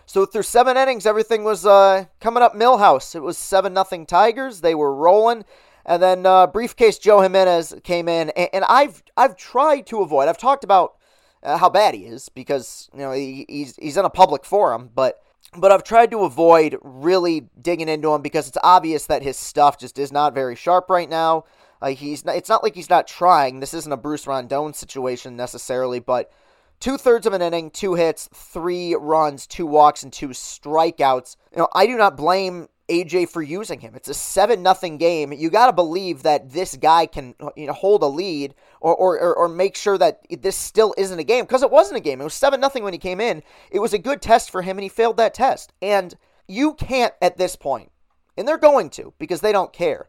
So 0.06 0.26
through 0.26 0.44
seven 0.44 0.78
innings, 0.78 1.06
everything 1.06 1.44
was 1.44 1.66
uh, 1.66 2.06
coming 2.20 2.44
up 2.44 2.54
Milhouse. 2.54 3.16
It 3.16 3.24
was 3.24 3.38
seven 3.38 3.74
nothing 3.74 4.06
Tigers. 4.06 4.62
They 4.62 4.76
were 4.76 4.94
rolling. 4.96 5.46
And 5.86 6.02
then 6.02 6.26
uh, 6.26 6.48
briefcase 6.48 6.98
Joe 6.98 7.22
Jimenez 7.22 7.76
came 7.84 8.08
in, 8.08 8.30
and, 8.32 8.50
and, 8.54 8.66
I've 8.68 9.04
I've 9.16 9.38
tried 9.38 9.86
to 9.88 10.02
avoid. 10.02 10.28
I've 10.28 10.38
talked 10.38 10.64
about 10.64 10.96
uh, 11.44 11.58
how 11.58 11.70
bad 11.70 11.94
he 11.94 12.06
is 12.06 12.28
because 12.30 12.90
you 12.92 13.00
know 13.00 13.12
he, 13.12 13.46
he's 13.48 13.76
he's 13.76 13.96
in 13.96 14.04
a 14.04 14.10
public 14.10 14.46
forum, 14.46 14.90
but 14.96 15.22
but 15.58 15.72
I've 15.72 15.84
tried 15.84 16.12
to 16.12 16.24
avoid 16.24 16.78
really 16.82 17.48
digging 17.62 17.90
into 17.90 18.14
him 18.14 18.22
because 18.22 18.48
it's 18.48 18.58
obvious 18.64 19.06
that 19.08 19.24
his 19.24 19.38
stuff 19.38 19.78
just 19.78 19.98
is 19.98 20.12
not 20.12 20.34
very 20.34 20.56
sharp 20.56 20.90
right 20.90 21.10
now. 21.10 21.46
Uh, 21.82 21.90
he's 21.90 22.26
not, 22.26 22.36
it's 22.36 22.50
not 22.50 22.64
like 22.64 22.76
he's 22.76 22.90
not 22.90 23.08
trying. 23.08 23.60
This 23.60 23.74
isn't 23.74 23.92
a 23.92 23.98
Bruce 23.98 24.28
Rondon 24.28 24.74
situation 24.74 25.36
necessarily, 25.36 26.00
but 26.00 26.32
two 26.80 26.98
thirds 26.98 27.26
of 27.26 27.34
an 27.34 27.42
inning, 27.42 27.70
two 27.70 27.96
hits, 27.96 28.30
three 28.34 28.96
runs, 28.96 29.46
two 29.48 29.66
walks, 29.66 30.04
and 30.04 30.12
two 30.12 30.30
strikeouts. 30.30 31.36
You 31.52 31.60
know, 31.60 31.68
I 31.74 31.86
do 31.86 31.98
not 31.98 32.18
blame 32.18 32.68
AJ 32.90 33.30
for 33.30 33.42
using 33.42 33.80
him. 33.80 33.96
It's 33.96 34.08
a 34.08 34.14
seven 34.14 34.62
nothing 34.62 34.98
game. 34.98 35.34
You 35.34 35.50
got 35.50 35.68
to 35.68 35.74
believe 35.74 36.24
that 36.24 36.52
this 36.52 36.76
guy 36.76 37.08
can 37.08 37.34
you 37.56 37.68
know 37.68 37.74
hold 37.74 38.04
a 38.04 38.08
lead 38.08 38.54
or, 38.94 39.20
or 39.20 39.36
or 39.36 39.48
make 39.48 39.76
sure 39.76 39.98
that 39.98 40.22
this 40.30 40.56
still 40.56 40.94
isn't 40.98 41.20
a 41.20 41.24
game 41.24 41.46
because 41.46 41.64
it 41.64 41.72
wasn't 41.72 41.98
a 41.98 42.02
game. 42.02 42.22
It 42.22 42.26
was 42.26 42.34
seven 42.34 42.60
nothing 42.60 42.84
when 42.84 42.94
he 42.94 43.00
came 43.00 43.20
in. 43.20 43.44
It 43.72 43.80
was 43.80 43.94
a 43.94 44.00
good 44.00 44.22
test 44.22 44.52
for 44.52 44.62
him 44.62 44.78
and 44.78 44.84
he 44.84 44.90
failed 44.90 45.18
that 45.18 45.34
test. 45.34 45.74
And 45.82 46.16
you 46.48 46.74
can't 46.74 47.14
at 47.22 47.38
this 47.38 47.56
point, 47.56 47.92
and 48.38 48.48
they're 48.48 48.58
going 48.58 48.90
to 48.92 49.14
because 49.18 49.42
they 49.42 49.52
don't 49.52 49.74
care. 49.74 50.08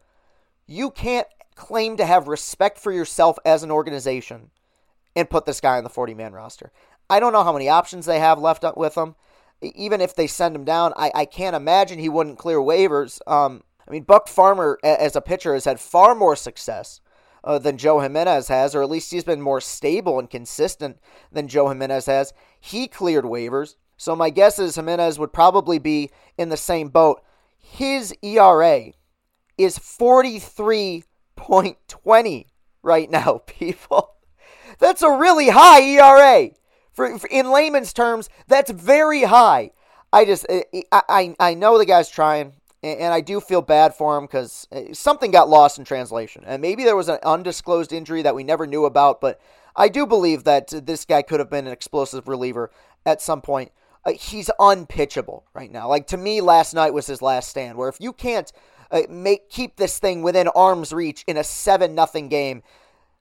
You 0.66 0.90
can't 0.90 1.26
claim 1.54 1.96
to 1.96 2.04
have 2.04 2.28
respect 2.28 2.78
for 2.78 2.92
yourself 2.92 3.38
as 3.44 3.62
an 3.62 3.70
organization 3.70 4.50
and 5.14 5.30
put 5.30 5.46
this 5.46 5.60
guy 5.60 5.78
on 5.78 5.84
the 5.84 5.90
40 5.90 6.14
man 6.14 6.32
roster. 6.32 6.70
I 7.08 7.20
don't 7.20 7.32
know 7.32 7.44
how 7.44 7.52
many 7.52 7.68
options 7.68 8.04
they 8.04 8.18
have 8.18 8.38
left 8.38 8.64
with 8.76 8.94
him 8.96 9.14
even 9.62 10.00
if 10.00 10.14
they 10.14 10.26
send 10.26 10.54
him 10.54 10.64
down, 10.64 10.92
I, 10.96 11.10
I 11.14 11.24
can't 11.24 11.56
imagine 11.56 11.98
he 11.98 12.08
wouldn't 12.08 12.38
clear 12.38 12.58
waivers. 12.58 13.20
Um, 13.26 13.62
I 13.86 13.90
mean, 13.90 14.02
Buck 14.02 14.28
Farmer 14.28 14.78
as 14.82 15.16
a 15.16 15.20
pitcher 15.20 15.54
has 15.54 15.64
had 15.64 15.80
far 15.80 16.14
more 16.14 16.36
success 16.36 17.00
uh, 17.46 17.58
than 17.58 17.78
Joe 17.78 18.00
Jimenez 18.00 18.48
has, 18.48 18.74
or 18.74 18.82
at 18.82 18.90
least 18.90 19.12
he's 19.12 19.24
been 19.24 19.40
more 19.40 19.60
stable 19.60 20.18
and 20.18 20.28
consistent 20.28 20.98
than 21.30 21.46
Joe 21.48 21.68
Jimenez 21.68 22.06
has. 22.06 22.34
He 22.60 22.88
cleared 22.88 23.24
waivers. 23.24 23.76
So 23.96 24.16
my 24.16 24.30
guess 24.30 24.58
is 24.58 24.74
Jimenez 24.74 25.18
would 25.18 25.32
probably 25.32 25.78
be 25.78 26.10
in 26.36 26.50
the 26.50 26.56
same 26.56 26.88
boat. 26.88 27.22
His 27.56 28.12
ERA 28.20 28.92
is 29.56 29.78
43.20 29.78 32.46
right 32.82 33.10
now, 33.10 33.38
people. 33.46 34.10
That's 34.78 35.02
a 35.02 35.10
really 35.10 35.48
high 35.48 35.80
ERA. 35.80 36.50
For, 36.92 37.18
for, 37.18 37.26
in 37.28 37.50
layman's 37.50 37.92
terms, 37.92 38.28
that's 38.48 38.70
very 38.70 39.22
high. 39.22 39.70
I 40.12 40.24
just 40.24 40.46
I 40.50 40.64
I, 40.92 41.34
I 41.38 41.54
know 41.54 41.78
the 41.78 41.86
guy's 41.86 42.08
trying, 42.08 42.54
and 42.86 43.12
I 43.12 43.20
do 43.20 43.40
feel 43.40 43.62
bad 43.62 43.94
for 43.94 44.16
him 44.16 44.24
because 44.24 44.66
uh, 44.72 44.92
something 44.92 45.30
got 45.30 45.48
lost 45.48 45.78
in 45.78 45.84
translation, 45.84 46.44
and 46.46 46.62
maybe 46.62 46.84
there 46.84 46.96
was 46.96 47.08
an 47.08 47.18
undisclosed 47.22 47.92
injury 47.92 48.22
that 48.22 48.34
we 48.34 48.44
never 48.44 48.66
knew 48.66 48.84
about. 48.84 49.20
But 49.20 49.40
I 49.74 49.88
do 49.88 50.06
believe 50.06 50.44
that 50.44 50.68
this 50.68 51.04
guy 51.04 51.22
could 51.22 51.40
have 51.40 51.50
been 51.50 51.66
an 51.66 51.72
explosive 51.72 52.28
reliever 52.28 52.70
at 53.04 53.22
some 53.22 53.40
point. 53.40 53.72
Uh, 54.04 54.12
he's 54.12 54.50
unpitchable 54.58 55.44
right 55.54 55.70
now. 55.70 55.88
Like 55.88 56.06
to 56.08 56.16
me, 56.16 56.40
last 56.40 56.74
night 56.74 56.94
was 56.94 57.06
his 57.06 57.22
last 57.22 57.48
stand. 57.50 57.76
Where 57.76 57.88
if 57.88 58.00
you 58.00 58.12
can't 58.12 58.52
uh, 58.90 59.02
make 59.08 59.48
keep 59.50 59.76
this 59.76 59.98
thing 59.98 60.22
within 60.22 60.48
arm's 60.48 60.92
reach 60.92 61.24
in 61.26 61.36
a 61.36 61.44
seven 61.44 61.94
nothing 61.94 62.28
game, 62.28 62.62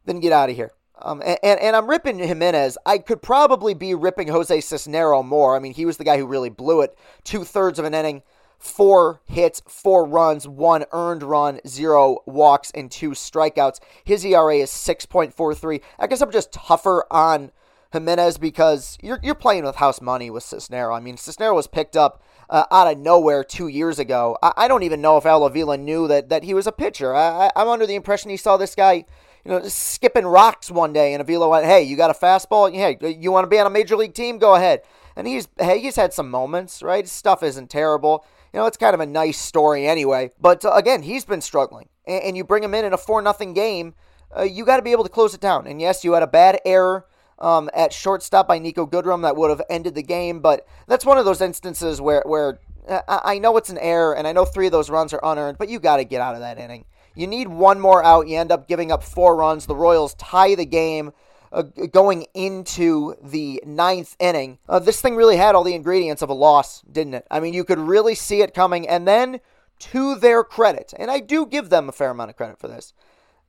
then 0.05 0.19
get 0.19 0.31
out 0.31 0.49
of 0.49 0.55
here. 0.55 0.71
Um, 1.01 1.21
and, 1.21 1.59
and 1.59 1.75
I'm 1.75 1.89
ripping 1.89 2.19
Jimenez. 2.19 2.77
I 2.85 2.99
could 2.99 3.21
probably 3.21 3.73
be 3.73 3.93
ripping 3.93 4.29
Jose 4.29 4.57
Cisnero 4.59 5.25
more. 5.25 5.55
I 5.55 5.59
mean, 5.59 5.73
he 5.73 5.85
was 5.85 5.97
the 5.97 6.05
guy 6.05 6.17
who 6.17 6.25
really 6.25 6.49
blew 6.49 6.81
it. 6.81 6.97
Two 7.23 7.43
thirds 7.43 7.79
of 7.79 7.85
an 7.85 7.93
inning, 7.93 8.23
four 8.65 9.21
hits, 9.25 9.61
four 9.67 10.05
runs, 10.05 10.47
one 10.47 10.85
earned 10.91 11.21
run, 11.21 11.59
zero 11.67 12.17
walks, 12.25 12.71
and 12.71 12.89
two 12.89 13.11
strikeouts. 13.11 13.79
His 14.03 14.25
ERA 14.25 14.55
is 14.55 14.71
6.43. 14.71 15.81
I 15.99 16.07
guess 16.07 16.21
I'm 16.21 16.31
just 16.31 16.51
tougher 16.51 17.05
on 17.11 17.51
Jimenez 17.93 18.39
because 18.39 18.97
you're, 19.01 19.19
you're 19.21 19.35
playing 19.35 19.65
with 19.65 19.75
house 19.75 20.01
money 20.01 20.31
with 20.31 20.43
Cisnero. 20.43 20.97
I 20.97 20.99
mean, 20.99 21.15
Cisnero 21.15 21.53
was 21.53 21.67
picked 21.67 21.95
up 21.95 22.23
uh, 22.49 22.65
out 22.71 22.91
of 22.91 22.97
nowhere 22.97 23.43
two 23.43 23.67
years 23.67 23.99
ago. 23.99 24.37
I, 24.41 24.53
I, 24.57 24.67
don't 24.67 24.83
even 24.83 25.01
know 25.01 25.17
if 25.17 25.25
Al 25.25 25.45
Avila 25.45 25.77
knew 25.77 26.07
that, 26.07 26.29
that 26.29 26.43
he 26.43 26.53
was 26.53 26.67
a 26.67 26.71
pitcher. 26.71 27.15
I, 27.15 27.51
I'm 27.55 27.67
under 27.67 27.85
the 27.85 27.95
impression 27.95 28.31
he 28.31 28.37
saw 28.37 28.57
this 28.57 28.75
guy 28.75 29.05
you 29.45 29.51
know, 29.51 29.61
skipping 29.67 30.25
rocks 30.25 30.71
one 30.71 30.91
day, 30.91 31.13
and 31.13 31.21
Avila 31.21 31.47
went, 31.47 31.67
"Hey, 31.67 31.83
you 31.83 31.95
got 31.95 32.09
a 32.09 32.15
fastball? 32.15 32.73
Hey, 32.73 32.97
you 33.19 33.31
want 33.31 33.45
to 33.45 33.49
be 33.49 33.59
on 33.59 33.67
a 33.67 33.69
major 33.69 33.95
league 33.95 34.15
team? 34.15 34.39
Go 34.39 34.55
ahead." 34.55 34.81
And 35.15 35.27
he's 35.27 35.47
hey, 35.59 35.79
he's 35.79 35.95
had 35.95 36.13
some 36.13 36.31
moments, 36.31 36.81
right? 36.81 37.07
Stuff 37.07 37.43
isn't 37.43 37.69
terrible. 37.69 38.25
You 38.55 38.61
know, 38.61 38.67
it's 38.67 38.77
kind 38.77 38.93
of 38.93 39.01
a 39.01 39.05
nice 39.05 39.37
story 39.37 39.85
anyway. 39.85 40.31
But 40.39 40.63
uh, 40.63 40.71
again, 40.71 41.01
he's 41.03 41.25
been 41.25 41.41
struggling, 41.41 41.89
and, 42.07 42.23
and, 42.23 42.37
you 42.37 42.45
bring 42.45 42.63
him 42.63 42.73
in 42.73 42.85
in 42.85 42.93
a 42.93 42.97
four 42.97 43.21
nothing 43.21 43.53
game. 43.53 43.95
Uh, 44.33 44.43
you 44.43 44.63
got 44.63 44.77
to 44.77 44.81
be 44.81 44.93
able 44.93 45.03
to 45.03 45.09
close 45.09 45.33
it 45.33 45.41
down. 45.41 45.67
And 45.67 45.81
yes, 45.81 46.05
you 46.05 46.13
had 46.13 46.23
a 46.23 46.27
bad 46.27 46.61
error 46.63 47.05
um, 47.37 47.69
at 47.73 47.91
shortstop 47.91 48.47
by 48.47 48.57
Niko 48.57 48.89
Goodrum 48.89 49.23
that 49.23 49.35
would 49.35 49.49
have 49.49 49.61
ended 49.69 49.93
the 49.93 50.01
game, 50.01 50.39
but 50.39 50.65
that's 50.87 51.03
one 51.03 51.17
of 51.17 51.25
those 51.25 51.41
instances 51.41 51.99
where 51.99 52.23
where 52.25 52.59
uh, 52.87 53.01
I 53.25 53.39
know 53.39 53.57
it's 53.57 53.69
an 53.69 53.77
error, 53.77 54.15
and 54.15 54.25
I 54.25 54.31
know 54.31 54.45
three 54.45 54.67
of 54.67 54.71
those 54.71 54.89
runs 54.89 55.11
are 55.11 55.19
unearned, 55.21 55.57
but 55.57 55.67
you 55.67 55.77
got 55.77 55.97
to 55.97 56.05
get 56.05 56.21
out 56.21 56.35
of 56.35 56.39
that 56.39 56.57
inning. 56.57 56.85
You 57.13 57.27
need 57.27 57.49
one 57.49 57.81
more 57.81 58.05
out. 58.05 58.29
You 58.29 58.37
end 58.37 58.53
up 58.53 58.69
giving 58.69 58.89
up 58.89 59.03
four 59.03 59.35
runs. 59.35 59.65
The 59.65 59.75
Royals 59.75 60.13
tie 60.13 60.55
the 60.55 60.65
game. 60.65 61.11
Uh, 61.55 61.61
going 61.61 62.25
into 62.33 63.15
the 63.23 63.63
ninth 63.65 64.17
inning, 64.19 64.59
uh, 64.67 64.77
this 64.77 64.99
thing 64.99 65.15
really 65.15 65.37
had 65.37 65.55
all 65.55 65.63
the 65.63 65.73
ingredients 65.73 66.21
of 66.21 66.29
a 66.29 66.33
loss, 66.33 66.81
didn't 66.81 67.13
it? 67.13 67.25
I 67.31 67.39
mean, 67.39 67.53
you 67.53 67.63
could 67.63 67.79
really 67.79 68.13
see 68.13 68.41
it 68.41 68.53
coming. 68.53 68.85
And 68.89 69.07
then, 69.07 69.39
to 69.79 70.15
their 70.15 70.43
credit, 70.43 70.93
and 70.99 71.09
I 71.09 71.21
do 71.21 71.45
give 71.45 71.69
them 71.69 71.87
a 71.87 71.93
fair 71.93 72.09
amount 72.09 72.29
of 72.29 72.35
credit 72.35 72.59
for 72.59 72.67
this, 72.67 72.93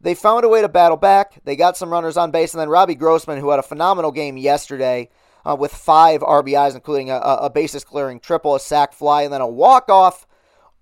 they 0.00 0.14
found 0.14 0.44
a 0.44 0.48
way 0.48 0.60
to 0.60 0.68
battle 0.68 0.96
back. 0.96 1.40
They 1.42 1.56
got 1.56 1.76
some 1.76 1.90
runners 1.90 2.16
on 2.16 2.30
base, 2.30 2.54
and 2.54 2.60
then 2.60 2.68
Robbie 2.68 2.94
Grossman, 2.94 3.40
who 3.40 3.50
had 3.50 3.58
a 3.58 3.64
phenomenal 3.64 4.12
game 4.12 4.36
yesterday 4.36 5.10
uh, 5.44 5.56
with 5.58 5.72
five 5.72 6.20
RBIs, 6.20 6.76
including 6.76 7.10
a, 7.10 7.16
a 7.16 7.50
bases 7.50 7.82
clearing 7.82 8.20
triple, 8.20 8.54
a 8.54 8.60
sac 8.60 8.92
fly, 8.92 9.22
and 9.22 9.32
then 9.32 9.40
a 9.40 9.48
walk 9.48 9.88
off 9.88 10.28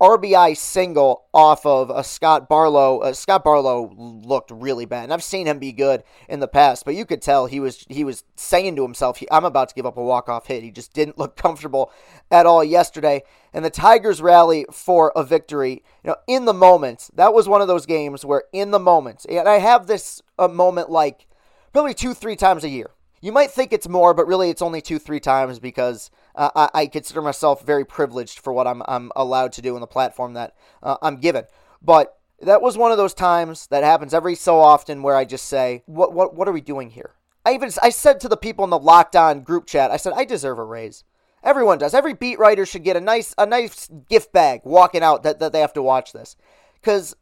RBI 0.01 0.57
single 0.57 1.25
off 1.33 1.65
of 1.65 1.89
a 1.89 2.03
Scott 2.03 2.49
Barlow. 2.49 2.99
Uh, 2.99 3.13
Scott 3.13 3.45
Barlow 3.45 3.93
looked 3.97 4.51
really 4.51 4.87
bad, 4.87 5.05
and 5.05 5.13
I've 5.13 5.23
seen 5.23 5.47
him 5.47 5.59
be 5.59 5.73
good 5.73 6.03
in 6.29 6.41
the 6.41 6.49
past, 6.49 6.85
but 6.85 6.97
you 6.97 7.07
could 7.07 7.23
tell 7.23 7.47
he 7.47 7.61
was 7.61 7.87
he 7.89 8.03
was 8.03 8.25
saying 8.35 8.75
to 8.77 8.83
himself, 8.83 9.23
"I'm 9.31 9.45
about 9.45 9.69
to 9.69 9.75
give 9.75 9.87
up 9.87 9.97
a 9.97 10.03
walk 10.03 10.29
off 10.29 10.47
hit." 10.47 10.65
He 10.65 10.71
just 10.73 10.93
didn't 10.93 11.19
look 11.19 11.37
comfortable 11.37 11.93
at 12.31 12.47
all 12.47 12.65
yesterday. 12.65 13.23
And 13.53 13.65
the 13.65 13.71
Tigers 13.71 14.21
rally 14.21 14.67
for 14.73 15.13
a 15.15 15.23
victory. 15.23 15.85
You 16.03 16.11
know, 16.11 16.17
in 16.27 16.45
the 16.45 16.55
moment, 16.55 17.09
that 17.15 17.33
was 17.33 17.49
one 17.49 17.61
of 17.61 17.69
those 17.69 17.87
games 17.87 18.25
where, 18.25 18.45
in 18.53 18.73
the 18.73 18.81
moment, 18.81 19.25
and 19.29 19.49
I 19.49 19.59
have 19.59 19.87
this 19.87 20.21
a 20.39 20.49
moment 20.49 20.91
like 20.91 21.29
probably 21.73 21.95
two, 21.95 22.15
three 22.15 22.37
times 22.37 22.65
a 22.65 22.69
year. 22.69 22.91
You 23.21 23.33
might 23.33 23.53
think 23.53 23.73
it's 23.73 23.89
more, 23.89 24.13
but 24.13 24.27
really 24.27 24.51
it's 24.51 24.61
only 24.61 24.83
two, 24.83 24.99
three 24.99 25.21
times 25.21 25.59
because 25.59 26.11
uh, 26.35 26.50
I, 26.55 26.81
I, 26.81 26.87
consider 26.87 27.23
myself 27.23 27.62
very 27.62 27.85
privileged 27.85 28.41
for 28.41 28.53
what 28.53 28.67
I'm, 28.67 28.83
I'm 28.88 29.12
allowed 29.14 29.53
to 29.53 29.62
do 29.62 29.75
on 29.75 29.81
the 29.81 29.87
platform 29.87 30.35
that 30.35 30.55
uh, 30.83 30.97
I'm 31.00 31.17
given. 31.17 31.45
But 31.81 32.19
that 32.41 32.62
was 32.62 32.76
one 32.76 32.91
of 32.91 32.99
those 32.99 33.14
times 33.14 33.69
that 33.69 33.85
happens 33.85 34.12
every 34.12 34.35
so 34.35 34.59
often 34.59 35.03
where 35.03 35.17
I 35.17 35.25
just 35.25 35.47
say, 35.47 35.83
"What 35.87 36.12
what 36.12 36.35
what 36.35 36.49
are 36.49 36.53
we 36.53 36.61
doing 36.61 36.91
here?" 36.91 37.12
I 37.45 37.55
even 37.55 37.71
I 37.83 37.91
said 37.91 38.21
to 38.21 38.29
the 38.29 38.37
people 38.37 38.64
in 38.64 38.71
the 38.71 38.79
Locked 38.79 39.17
On 39.17 39.43
group 39.43 39.67
chat, 39.67 39.91
I 39.91 39.97
said, 39.97 40.12
"I 40.14 40.25
deserve 40.25 40.59
a 40.59 40.64
raise." 40.64 41.05
Everyone 41.43 41.79
does. 41.79 41.95
Every 41.95 42.14
beat 42.14 42.38
writer 42.38 42.64
should 42.64 42.85
get 42.85 42.97
a 42.97 43.00
nice 43.00 43.35
a 43.38 43.47
nice 43.47 43.88
gift 44.09 44.33
bag 44.33 44.62
walking 44.64 45.03
out 45.03 45.23
that, 45.23 45.38
that 45.38 45.53
they 45.53 45.61
have 45.61 45.75
to 45.75 45.83
watch 45.83 46.12
this, 46.12 46.37
because 46.81 47.14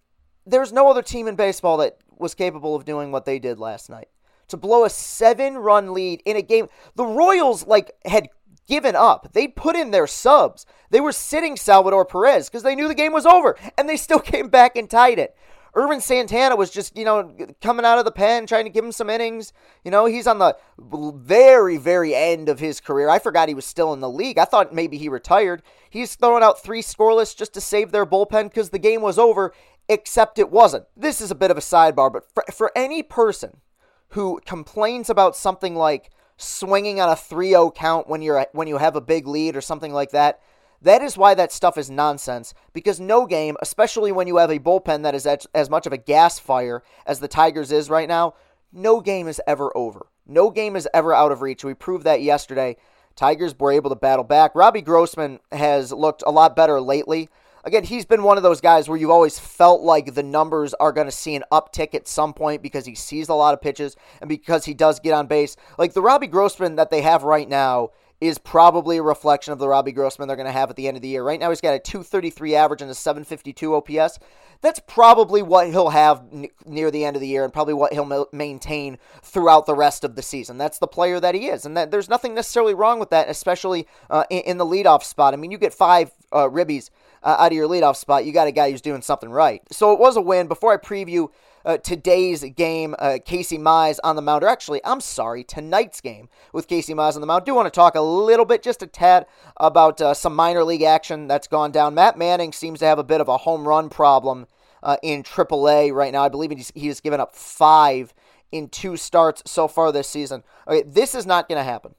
there's 0.47 0.73
no 0.73 0.89
other 0.89 1.03
team 1.03 1.29
in 1.29 1.37
baseball 1.37 1.77
that 1.79 1.99
was 2.17 2.35
capable 2.35 2.75
of 2.75 2.85
doing 2.85 3.13
what 3.13 3.25
they 3.25 3.39
did 3.39 3.59
last 3.59 3.91
night 3.91 4.09
to 4.49 4.57
blow 4.57 4.85
a 4.85 4.91
seven 4.91 5.57
run 5.57 5.93
lead 5.93 6.23
in 6.25 6.37
a 6.37 6.43
game. 6.43 6.69
The 6.95 7.05
Royals 7.05 7.67
like 7.67 7.91
had 8.05 8.29
given 8.67 8.97
up. 8.97 9.33
They 9.33 9.49
put 9.49 9.77
in 9.77 9.91
their 9.91 10.07
subs. 10.07 10.67
They 10.91 11.01
were 11.01 11.13
sitting 11.13 11.57
Salvador 11.57 12.05
Perez 12.05 12.49
because 12.49 12.63
they 12.63 12.75
knew 12.75 12.89
the 12.89 12.95
game 12.95 13.13
was 13.13 13.27
over, 13.27 13.57
and 13.77 13.89
they 13.89 13.97
still 13.99 14.21
came 14.21 14.49
back 14.49 14.77
and 14.77 14.89
tied 14.89 15.19
it. 15.19 15.37
Ervin 15.75 16.03
Santana 16.03 16.55
was 16.55 16.71
just, 16.71 16.99
you 16.99 17.05
know, 17.05 17.35
coming 17.63 17.87
out 17.87 17.99
of 17.99 18.05
the 18.05 18.13
pen, 18.13 18.47
trying 18.47 18.65
to 18.65 18.71
give 18.71 18.85
him 18.85 18.93
some 18.93 19.09
innings. 19.09 19.55
You 19.85 19.91
know, 19.91 20.05
he's 20.05 20.27
on 20.27 20.39
the 20.39 20.55
very, 20.79 21.79
very 21.79 22.15
end 22.15 22.51
of 22.51 22.59
his 22.59 22.79
career. 22.79 23.09
I 23.09 23.19
forgot 23.19 23.49
he 23.49 23.55
was 23.55 23.65
still 23.65 23.95
in 23.95 24.01
the 24.01 24.11
league. 24.11 24.37
I 24.37 24.45
thought 24.45 24.75
maybe 24.75 24.99
he 24.99 25.09
retired. 25.09 25.63
He's 25.89 26.15
throwing 26.15 26.43
out 26.43 26.63
three 26.63 26.83
scoreless 26.83 27.35
just 27.35 27.55
to 27.55 27.61
save 27.61 27.91
their 27.91 28.05
bullpen 28.05 28.51
because 28.51 28.69
the 28.69 28.79
game 28.79 29.01
was 29.01 29.19
over, 29.19 29.55
except 29.89 30.39
it 30.39 30.51
wasn't. 30.51 30.85
This 30.95 31.23
is 31.23 31.31
a 31.31 31.35
bit 31.35 31.51
of 31.51 31.57
a 31.57 31.63
sidebar, 31.63 32.13
but 32.13 32.31
for, 32.35 32.45
for 32.53 32.71
any 32.77 33.03
person 33.03 33.63
who 34.11 34.41
complains 34.45 35.09
about 35.09 35.37
something 35.37 35.75
like 35.75 36.11
swinging 36.43 37.01
on 37.01 37.09
a 37.09 37.15
3-0 37.15 37.75
count 37.75 38.09
when 38.09 38.23
you're 38.23 38.47
when 38.53 38.69
you 38.69 38.79
have 38.79 38.97
a 38.97 39.01
big 39.01 39.27
lead 39.27 39.57
or 39.57 39.61
something 39.61 39.93
like 39.93 40.11
that, 40.11 40.41
that 40.83 41.03
is 41.03 41.17
why 41.17 41.35
that 41.35 41.53
stuff 41.53 41.79
is 41.79 41.89
nonsense 41.89 42.55
because 42.73 42.99
no 42.99 43.27
game, 43.27 43.57
especially 43.63 44.11
when 44.11 44.27
you 44.27 44.37
have 44.39 44.51
a 44.51 44.59
bullpen 44.59 45.03
that 45.05 45.15
is 45.15 45.27
as, 45.27 45.71
much 45.71 45.87
of 45.87 45.93
a 45.93 45.99
gas 45.99 46.39
fire 46.39 46.83
as 47.07 47.21
the 47.21 47.29
Tigers 47.29 47.71
is 47.71 47.89
right 47.89 48.09
now, 48.09 48.35
no 48.73 49.01
game 49.01 49.29
is 49.29 49.41
ever 49.47 49.77
over. 49.77 50.07
No 50.27 50.51
game 50.51 50.77
is 50.77 50.89
ever 50.93 51.15
out 51.15 51.33
of 51.33 51.43
reach. 51.43 51.65
We 51.65 51.75
proved 51.75 52.05
that 52.05 52.23
yesterday. 52.23 52.77
Tigers 53.15 53.59
were 53.59 53.73
able 53.73 53.91
to 53.91 53.97
battle 53.97 54.25
back. 54.25 54.55
Robbie 54.55 54.83
Grossman 54.83 55.39
has 55.53 55.93
looked 55.93 56.23
a 56.27 56.31
lot 56.31 56.57
better 56.57 56.81
lately. 56.81 57.29
Again, 57.65 57.85
he's 57.85 58.05
been 58.05 58.25
one 58.25 58.37
of 58.37 58.43
those 58.43 58.61
guys 58.61 58.89
where 58.89 58.99
you've 58.99 59.11
always 59.11 59.39
felt 59.39 59.83
like 59.83 60.15
the 60.15 60.23
numbers 60.23 60.75
are 60.75 60.91
going 60.91 61.07
to 61.07 61.13
see 61.13 61.37
an 61.37 61.45
uptick 61.53 61.95
at 61.95 62.09
some 62.09 62.35
point 62.35 62.61
because 62.61 62.87
he 62.87 62.95
sees 62.95 63.29
a 63.29 63.35
lot 63.35 63.55
of 63.55 63.61
pitches 63.61 63.97
and 64.21 64.29
because 64.29 64.65
he 64.65 64.75
does 64.75 64.99
get 64.99 65.13
on 65.13 65.29
base. 65.29 65.57
Like 65.79 65.93
the 65.93 66.03
Robbie 66.03 66.27
Grossman 66.27 66.77
that 66.77 66.91
they 66.91 67.03
have 67.03 67.23
right 67.23 67.49
now 67.49 67.91
is 68.23 68.39
probably 68.39 68.99
a 68.99 69.03
reflection 69.03 69.53
of 69.53 69.59
the 69.59 69.67
Robbie 69.67 69.91
Grossman 69.91 70.29
they're 70.29 70.37
going 70.37 70.47
to 70.47 70.53
have 70.53 70.71
at 70.71 70.77
the 70.77 70.87
end 70.87 70.97
of 70.97 71.03
the 71.03 71.09
year. 71.09 71.25
Right 71.25 71.41
now, 71.41 71.49
he's 71.51 71.61
got 71.61 71.75
a 71.75 71.81
233 71.81 72.55
average 72.55 72.81
and 72.81 72.91
a 72.91 72.95
752 72.95 73.75
OPS. 73.75 74.21
That's 74.61 74.81
probably 74.87 75.43
what 75.43 75.67
he'll 75.69 75.89
have 75.89 76.23
n- 76.33 76.47
near 76.65 76.93
the 76.93 77.05
end 77.05 77.17
of 77.17 77.21
the 77.21 77.27
year 77.27 77.43
and 77.43 77.53
probably 77.53 77.75
what 77.75 77.93
he'll 77.93 78.05
ma- 78.05 78.27
maintain 78.33 78.99
throughout 79.23 79.67
the 79.67 79.75
rest 79.75 80.05
of 80.05 80.15
the 80.15 80.23
season. 80.23 80.57
That's 80.57 80.79
the 80.79 80.87
player 80.87 81.19
that 81.19 81.35
he 81.35 81.49
is. 81.49 81.67
And 81.67 81.77
that, 81.77 81.91
there's 81.91 82.09
nothing 82.09 82.33
necessarily 82.33 82.75
wrong 82.75 83.01
with 83.01 83.11
that, 83.11 83.29
especially 83.29 83.89
uh, 84.09 84.23
in, 84.31 84.43
in, 84.43 84.59
the 84.59 84.65
leadoff 84.65 85.03
spot. 85.03 85.35
I 85.35 85.37
mean, 85.37 85.51
you 85.51 85.59
get 85.59 85.75
five 85.75 86.13
uh, 86.31 86.49
ribbies 86.49 86.91
uh, 87.23 87.37
out 87.39 87.53
of 87.53 87.57
your 87.57 87.69
leadoff 87.69 87.97
spot, 87.97 88.25
you 88.25 88.33
got 88.33 88.49
a 88.49 88.53
guy 88.53 88.71
who's 88.71 88.81
doing 88.81 89.03
something 89.03 89.31
right. 89.31 89.63
So 89.71 89.93
it 89.93 89.99
was 89.99 90.17
a 90.17 90.21
win. 90.21 90.49
Before 90.49 90.73
I 90.73 90.77
preview 90.77 91.31
uh, 91.65 91.79
today's 91.79 92.45
game, 92.57 92.95
uh, 92.99 93.19
Casey 93.25 93.59
Mize 93.59 93.99
on 94.03 94.17
the 94.17 94.23
mound, 94.23 94.45
or 94.45 94.49
actually, 94.49 94.81
I'm 94.85 95.01
sorry, 95.01 95.45
tonight's 95.45 96.01
game 96.01 96.29
with 96.53 96.69
Casey 96.69 96.95
Mize 96.95 97.15
on 97.15 97.21
the 97.21 97.27
mound. 97.27 97.45
Do 97.45 97.55
want 97.55 97.67
to 97.67 97.71
talk 97.71 97.95
a 97.95 98.01
little 98.01 98.45
bit, 98.45 98.63
just 98.63 98.83
a 98.83 98.87
tad, 98.87 99.27
about 99.57 100.01
uh, 100.01 100.15
some 100.15 100.35
minor 100.35 100.65
league 100.65 100.83
action 100.83 101.29
that's 101.29 101.47
gone 101.47 101.71
down. 101.71 101.95
Matt 101.95 102.19
Manning 102.19 102.53
seems 102.53 102.81
to 102.81 102.87
have 102.87 102.99
a 102.99 103.05
bit 103.05 103.21
of 103.21 103.29
a 103.29 103.39
home 103.39 103.67
run 103.67 103.89
problem 103.89 104.47
uh, 104.83 104.97
in 105.03 105.23
AAA 105.23 105.93
right 105.93 106.13
now. 106.13 106.23
I 106.23 106.29
believe 106.29 106.51
he's, 106.51 106.73
he's 106.75 107.01
given 107.01 107.21
up 107.21 107.35
five 107.35 108.13
in 108.51 108.69
two 108.69 108.97
starts 108.97 109.43
so 109.47 109.69
far 109.69 109.93
this 109.93 110.09
season. 110.09 110.43
Okay, 110.69 110.83
this 110.87 111.15
is 111.15 111.27
not 111.27 111.49
going 111.49 111.59
to 111.59 111.65
happen. 111.65 111.95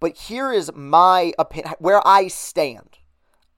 But 0.00 0.16
here 0.16 0.52
is 0.52 0.70
my 0.74 1.32
opinion, 1.38 1.74
where 1.80 2.06
I 2.06 2.28
stand 2.28 2.97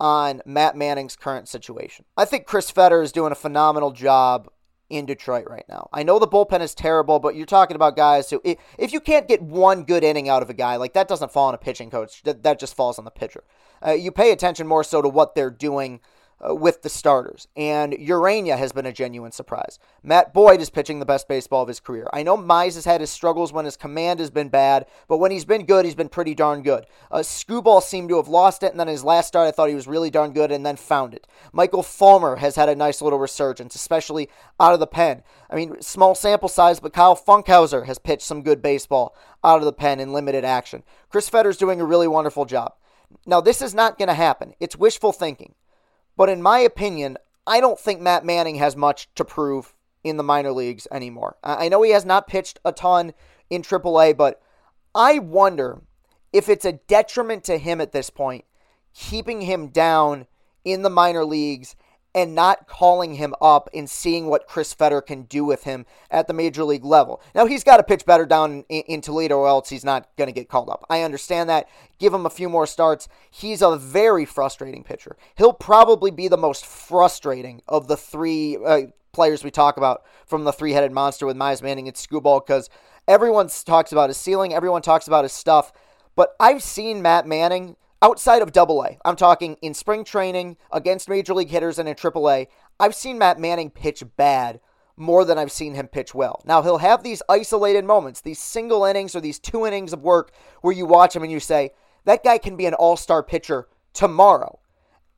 on 0.00 0.40
Matt 0.47 0.76
Manning's 0.76 1.14
current 1.14 1.47
situation. 1.47 2.07
I 2.16 2.25
think 2.25 2.47
Chris 2.47 2.71
Fetter 2.71 3.02
is 3.02 3.12
doing 3.12 3.33
a 3.33 3.37
phenomenal 3.37 3.92
job 3.92 4.49
in 4.88 5.07
Detroit 5.07 5.47
right 5.49 5.64
now. 5.69 5.88
I 5.92 6.02
know 6.02 6.19
the 6.19 6.26
bullpen 6.26 6.61
is 6.61 6.75
terrible, 6.75 7.21
but 7.21 7.37
you're 7.37 7.47
talking 7.47 7.76
about 7.76 7.95
guys 7.95 8.28
who, 8.28 8.42
if 8.45 8.92
you 8.92 9.00
can't 9.00 9.28
get 9.28 9.40
one 9.40 9.85
good 9.85 10.02
inning 10.02 10.28
out 10.28 10.42
of 10.42 10.50
a 10.50 10.54
guy, 10.54 10.76
like 10.76 10.95
that 10.95 11.07
doesn't 11.07 11.30
fall 11.30 11.47
on 11.47 11.54
a 11.54 11.59
pitching 11.59 11.90
coach, 11.90 12.23
that, 12.25 12.42
that 12.42 12.59
just 12.59 12.75
falls 12.75 12.99
on 12.99 13.04
the 13.04 13.11
pitcher. 13.11 13.45
Uh, 13.87 13.92
you 13.92 14.11
pay 14.11 14.33
attention 14.33 14.66
more 14.66 14.83
so 14.83 15.00
to 15.00 15.09
what 15.09 15.35
they're 15.35 15.50
doing 15.50 16.00
uh, 16.47 16.54
with 16.54 16.82
the 16.82 16.88
starters. 16.88 17.49
And 17.56 17.92
Ureña 17.92 18.56
has 18.56 18.73
been 18.73 18.87
a 18.87 18.92
genuine 18.92 19.32
surprise. 19.32 19.78
Matt 20.02 20.32
Boyd 20.32 20.61
is 20.61 20.70
pitching 20.70 20.99
the 20.99 21.06
best 21.06 21.28
baseball 21.28 21.62
of 21.62 21.68
his 21.68 21.80
career. 21.80 22.09
I 22.12 22.23
know 22.23 22.37
Mize 22.37 22.75
has 22.75 22.85
had 22.85 23.00
his 23.00 23.11
struggles 23.11 23.52
when 23.52 23.64
his 23.64 23.76
command 23.76 24.20
has 24.20 24.30
been 24.30 24.49
bad, 24.49 24.87
but 25.09 25.18
when 25.18 25.30
he's 25.30 25.44
been 25.44 25.66
good, 25.66 25.85
he's 25.85 25.94
been 25.94 26.09
pretty 26.09 26.35
darn 26.35 26.62
good. 26.62 26.86
Uh, 27.10 27.19
Skubal 27.19 27.82
seemed 27.82 28.08
to 28.08 28.17
have 28.17 28.28
lost 28.28 28.62
it, 28.62 28.71
and 28.71 28.80
then 28.80 28.88
his 28.88 29.04
last 29.04 29.28
start, 29.28 29.49
I 29.49 29.50
thought 29.50 29.69
he 29.69 29.75
was 29.75 29.86
really 29.86 30.10
darn 30.10 30.32
good, 30.32 30.50
and 30.50 30.65
then 30.65 30.76
found 30.76 31.15
it. 31.15 31.26
Michael 31.52 31.82
Fulmer 31.82 32.36
has 32.36 32.56
had 32.56 32.69
a 32.69 32.75
nice 32.75 33.02
little 33.02 33.19
resurgence, 33.19 33.75
especially 33.75 34.28
out 34.58 34.75
of 34.75 34.80
the 34.80 34.86
pen. 34.86 35.23
I 35.50 35.56
mean, 35.56 35.80
small 35.80 36.15
sample 36.15 36.49
size, 36.49 36.80
but 36.80 36.93
Kyle 36.93 37.17
Funkhouser 37.17 37.86
has 37.86 37.99
pitched 37.99 38.26
some 38.26 38.43
good 38.43 38.62
baseball 38.62 39.15
out 39.45 39.58
of 39.58 39.65
the 39.65 39.73
pen 39.73 40.00
in 40.00 40.12
limited 40.12 40.45
action. 40.45 40.82
Chris 41.08 41.28
Fetter's 41.28 41.56
doing 41.56 41.80
a 41.80 41.84
really 41.84 42.08
wonderful 42.08 42.45
job. 42.45 42.75
Now, 43.26 43.41
this 43.41 43.60
is 43.60 43.75
not 43.75 43.99
going 43.99 44.08
to 44.08 44.15
happen. 44.15 44.54
It's 44.60 44.76
wishful 44.76 45.12
thinking. 45.12 45.54
But 46.21 46.28
in 46.28 46.43
my 46.43 46.59
opinion, 46.59 47.17
I 47.47 47.61
don't 47.63 47.80
think 47.80 47.99
Matt 47.99 48.26
Manning 48.26 48.56
has 48.56 48.76
much 48.76 49.09
to 49.15 49.25
prove 49.25 49.73
in 50.04 50.19
the 50.19 50.23
minor 50.23 50.52
leagues 50.52 50.87
anymore. 50.93 51.39
I 51.43 51.71
know 51.71 51.80
he 51.80 51.93
has 51.93 52.04
not 52.04 52.26
pitched 52.26 52.61
a 52.63 52.73
ton 52.73 53.15
in 53.49 53.63
AAA, 53.63 54.19
but 54.19 54.39
I 54.95 55.19
wonder 55.19 55.80
if 56.30 56.50
it's 56.50 56.67
a 56.67 56.73
detriment 56.73 57.45
to 57.45 57.56
him 57.56 57.80
at 57.80 57.93
this 57.93 58.11
point, 58.11 58.45
keeping 58.93 59.41
him 59.41 59.69
down 59.69 60.26
in 60.63 60.83
the 60.83 60.91
minor 60.91 61.25
leagues 61.25 61.75
and 62.14 62.34
not 62.34 62.66
calling 62.66 63.14
him 63.14 63.34
up 63.40 63.68
and 63.73 63.88
seeing 63.88 64.26
what 64.26 64.46
Chris 64.46 64.73
Fetter 64.73 65.00
can 65.00 65.23
do 65.23 65.44
with 65.44 65.64
him 65.64 65.86
at 66.10 66.26
the 66.26 66.32
major 66.32 66.64
league 66.64 66.84
level. 66.84 67.23
Now, 67.34 67.46
he's 67.46 67.64
got 67.64 67.76
to 67.76 67.82
pitch 67.82 68.04
better 68.04 68.26
down 68.26 68.64
in, 68.68 68.82
in 68.82 69.00
Toledo 69.00 69.38
or 69.38 69.49
else 69.49 69.68
he's 69.68 69.84
not 69.84 70.08
going 70.16 70.26
to 70.26 70.32
get 70.32 70.49
called 70.49 70.68
up. 70.68 70.84
I 70.90 71.02
understand 71.02 71.49
that. 71.50 71.68
Give 71.99 72.12
him 72.12 72.26
a 72.26 72.30
few 72.30 72.49
more 72.49 72.66
starts. 72.66 73.08
He's 73.30 73.62
a 73.62 73.76
very 73.76 74.25
frustrating 74.25 74.82
pitcher. 74.82 75.16
He'll 75.36 75.52
probably 75.52 76.10
be 76.10 76.28
the 76.28 76.36
most 76.36 76.66
frustrating 76.66 77.62
of 77.68 77.86
the 77.86 77.96
three 77.96 78.58
uh, 78.64 78.82
players 79.12 79.44
we 79.44 79.50
talk 79.50 79.76
about 79.76 80.02
from 80.26 80.44
the 80.44 80.52
three 80.52 80.73
headed 80.73 80.92
monster 80.92 81.26
with 81.26 81.36
Mize 81.36 81.62
Manning 81.62 81.88
and 81.88 81.96
Skubal 81.96 82.44
because 82.44 82.68
everyone 83.06 83.49
talks 83.49 83.92
about 83.92 84.10
his 84.10 84.16
ceiling, 84.16 84.52
everyone 84.52 84.82
talks 84.82 85.06
about 85.06 85.25
his 85.25 85.32
stuff. 85.32 85.73
But 86.16 86.34
I've 86.40 86.62
seen 86.62 87.02
Matt 87.02 87.26
Manning 87.26 87.76
outside 88.02 88.43
of 88.43 88.52
double 88.52 88.82
A, 88.82 88.99
I'm 89.04 89.17
talking 89.17 89.56
in 89.63 89.75
spring 89.75 90.04
training 90.04 90.56
against 90.73 91.08
major 91.08 91.34
league 91.34 91.50
hitters 91.50 91.78
and 91.78 91.89
in 91.89 91.95
triple 91.95 92.30
A, 92.30 92.49
I've 92.78 92.95
seen 92.95 93.19
Matt 93.19 93.39
Manning 93.39 93.71
pitch 93.71 94.02
bad 94.17 94.60
more 94.97 95.25
than 95.25 95.39
I've 95.39 95.52
seen 95.52 95.75
him 95.75 95.89
pitch 95.89 96.15
well. 96.15 96.43
Now, 96.45 96.63
he'll 96.63 96.78
have 96.78 97.02
these 97.02 97.23
isolated 97.28 97.84
moments, 97.84 98.21
these 98.21 98.39
single 98.39 98.84
innings 98.84 99.15
or 99.15 99.21
these 99.21 99.39
two 99.39 99.67
innings 99.67 99.93
of 99.93 100.02
work 100.02 100.32
where 100.60 100.75
you 100.75 100.84
watch 100.84 101.17
him 101.17 101.23
and 101.23 101.32
you 101.32 101.41
say, 101.41 101.71
that 102.04 102.25
guy 102.25 102.39
can 102.39 102.56
be 102.56 102.67
an 102.67 102.75
all 102.75 102.97
star 102.97 103.23
pitcher 103.23 103.69
tomorrow. 103.93 104.58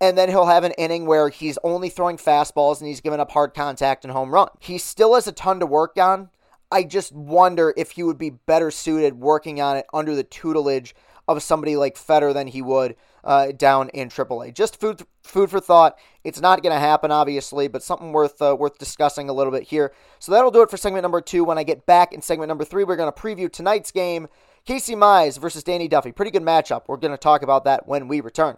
And 0.01 0.19
then 0.19 0.29
he'll 0.29 0.47
have 0.47 0.65
an 0.65 0.73
inning 0.73 1.07
where 1.07 1.29
he's 1.29 1.59
only 1.63 1.89
throwing 1.89 2.17
fastballs 2.17 2.81
and 2.81 2.89
he's 2.89 3.01
giving 3.01 3.21
up 3.21 3.31
hard 3.31 3.55
contact 3.55 4.05
and 4.05 4.13
home 4.13 4.33
run. 4.33 4.49
He 4.59 4.79
still 4.79 5.15
has 5.15 5.29
a 5.29 5.33
ton 5.33 5.61
to 5.61 5.67
work 5.67 5.97
on. 5.97 6.31
I 6.73 6.85
just 6.85 7.13
wonder 7.13 7.73
if 7.77 7.93
he 7.93 8.03
would 8.03 8.19
be 8.19 8.31
better 8.31 8.71
suited 8.71 9.15
working 9.15 9.61
on 9.61 9.77
it 9.77 9.87
under 9.93 10.15
the 10.17 10.25
tutelage 10.25 10.95
of 11.33 11.43
somebody 11.43 11.77
like 11.77 11.97
Fetter 11.97 12.33
than 12.33 12.47
he 12.47 12.63
would 12.63 12.97
uh, 13.25 13.53
down 13.53 13.89
in 13.91 14.09
AAA. 14.09 14.55
Just 14.55 14.81
food 14.81 15.03
food 15.23 15.51
for 15.51 15.61
thought. 15.61 15.99
It's 16.25 16.41
not 16.41 16.63
going 16.63 16.75
to 16.75 16.81
happen, 16.81 17.11
obviously, 17.11 17.69
but 17.69 17.83
something 17.83 18.13
worth 18.13 18.41
uh, 18.41 18.57
worth 18.59 18.79
discussing 18.79 19.29
a 19.29 19.33
little 19.33 19.53
bit 19.53 19.65
here. 19.65 19.93
So 20.19 20.33
that'll 20.33 20.51
do 20.51 20.63
it 20.63 20.71
for 20.71 20.77
segment 20.77 21.03
number 21.03 21.21
two. 21.21 21.45
When 21.45 21.59
I 21.59 21.65
get 21.65 21.87
back 21.87 22.13
in 22.13 22.23
segment 22.23 22.49
number 22.49 22.65
three, 22.65 22.85
we're 22.85 22.97
going 22.97 23.13
to 23.13 23.21
preview 23.21 23.51
tonight's 23.51 23.91
game: 23.91 24.29
Casey 24.65 24.95
Mize 24.95 25.39
versus 25.39 25.63
Danny 25.63 25.89
Duffy. 25.89 26.13
Pretty 26.13 26.31
good 26.31 26.43
matchup. 26.43 26.83
We're 26.89 26.97
going 26.97 27.13
to 27.13 27.19
talk 27.19 27.43
about 27.43 27.65
that 27.65 27.87
when 27.87 28.09
we 28.09 28.21
return. 28.21 28.57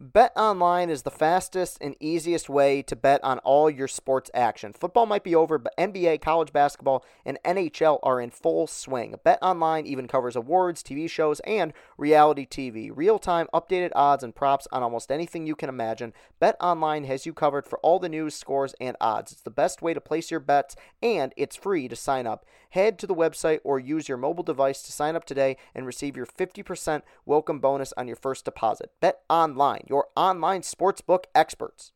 Bet 0.00 0.30
online 0.36 0.90
is 0.90 1.02
the 1.02 1.10
fastest 1.10 1.76
and 1.80 1.96
easiest 1.98 2.48
way 2.48 2.82
to 2.82 2.94
bet 2.94 3.18
on 3.24 3.40
all 3.40 3.68
your 3.68 3.88
sports 3.88 4.30
action. 4.32 4.72
Football 4.72 5.06
might 5.06 5.24
be 5.24 5.34
over, 5.34 5.58
but 5.58 5.76
NBA, 5.76 6.20
college 6.20 6.52
basketball, 6.52 7.04
and 7.24 7.36
NHL 7.44 7.98
are 8.04 8.20
in 8.20 8.30
full 8.30 8.68
swing. 8.68 9.16
Bet 9.24 9.40
online 9.42 9.86
even 9.86 10.06
covers 10.06 10.36
awards, 10.36 10.84
TV 10.84 11.10
shows, 11.10 11.40
and 11.40 11.72
reality 11.96 12.46
TV. 12.46 12.92
Real 12.94 13.18
time 13.18 13.48
updated 13.52 13.90
odds 13.96 14.22
and 14.22 14.36
props 14.36 14.68
on 14.70 14.84
almost 14.84 15.10
anything 15.10 15.48
you 15.48 15.56
can 15.56 15.68
imagine. 15.68 16.12
Bet 16.38 16.54
online 16.60 17.02
has 17.02 17.26
you 17.26 17.32
covered 17.32 17.66
for 17.66 17.80
all 17.80 17.98
the 17.98 18.08
news, 18.08 18.36
scores, 18.36 18.76
and 18.80 18.96
odds. 19.00 19.32
It's 19.32 19.42
the 19.42 19.50
best 19.50 19.82
way 19.82 19.94
to 19.94 20.00
place 20.00 20.30
your 20.30 20.38
bets, 20.38 20.76
and 21.02 21.34
it's 21.36 21.56
free 21.56 21.88
to 21.88 21.96
sign 21.96 22.24
up. 22.24 22.44
Head 22.70 23.00
to 23.00 23.06
the 23.08 23.16
website 23.16 23.58
or 23.64 23.80
use 23.80 24.08
your 24.08 24.18
mobile 24.18 24.44
device 24.44 24.82
to 24.82 24.92
sign 24.92 25.16
up 25.16 25.24
today 25.24 25.56
and 25.74 25.86
receive 25.86 26.16
your 26.16 26.26
50% 26.26 27.02
welcome 27.26 27.58
bonus 27.58 27.92
on 27.96 28.06
your 28.06 28.14
first 28.14 28.44
deposit. 28.44 28.92
Bet 29.00 29.22
online 29.28 29.86
your 29.88 30.08
online 30.16 30.62
sportsbook 30.62 31.24
experts. 31.34 31.92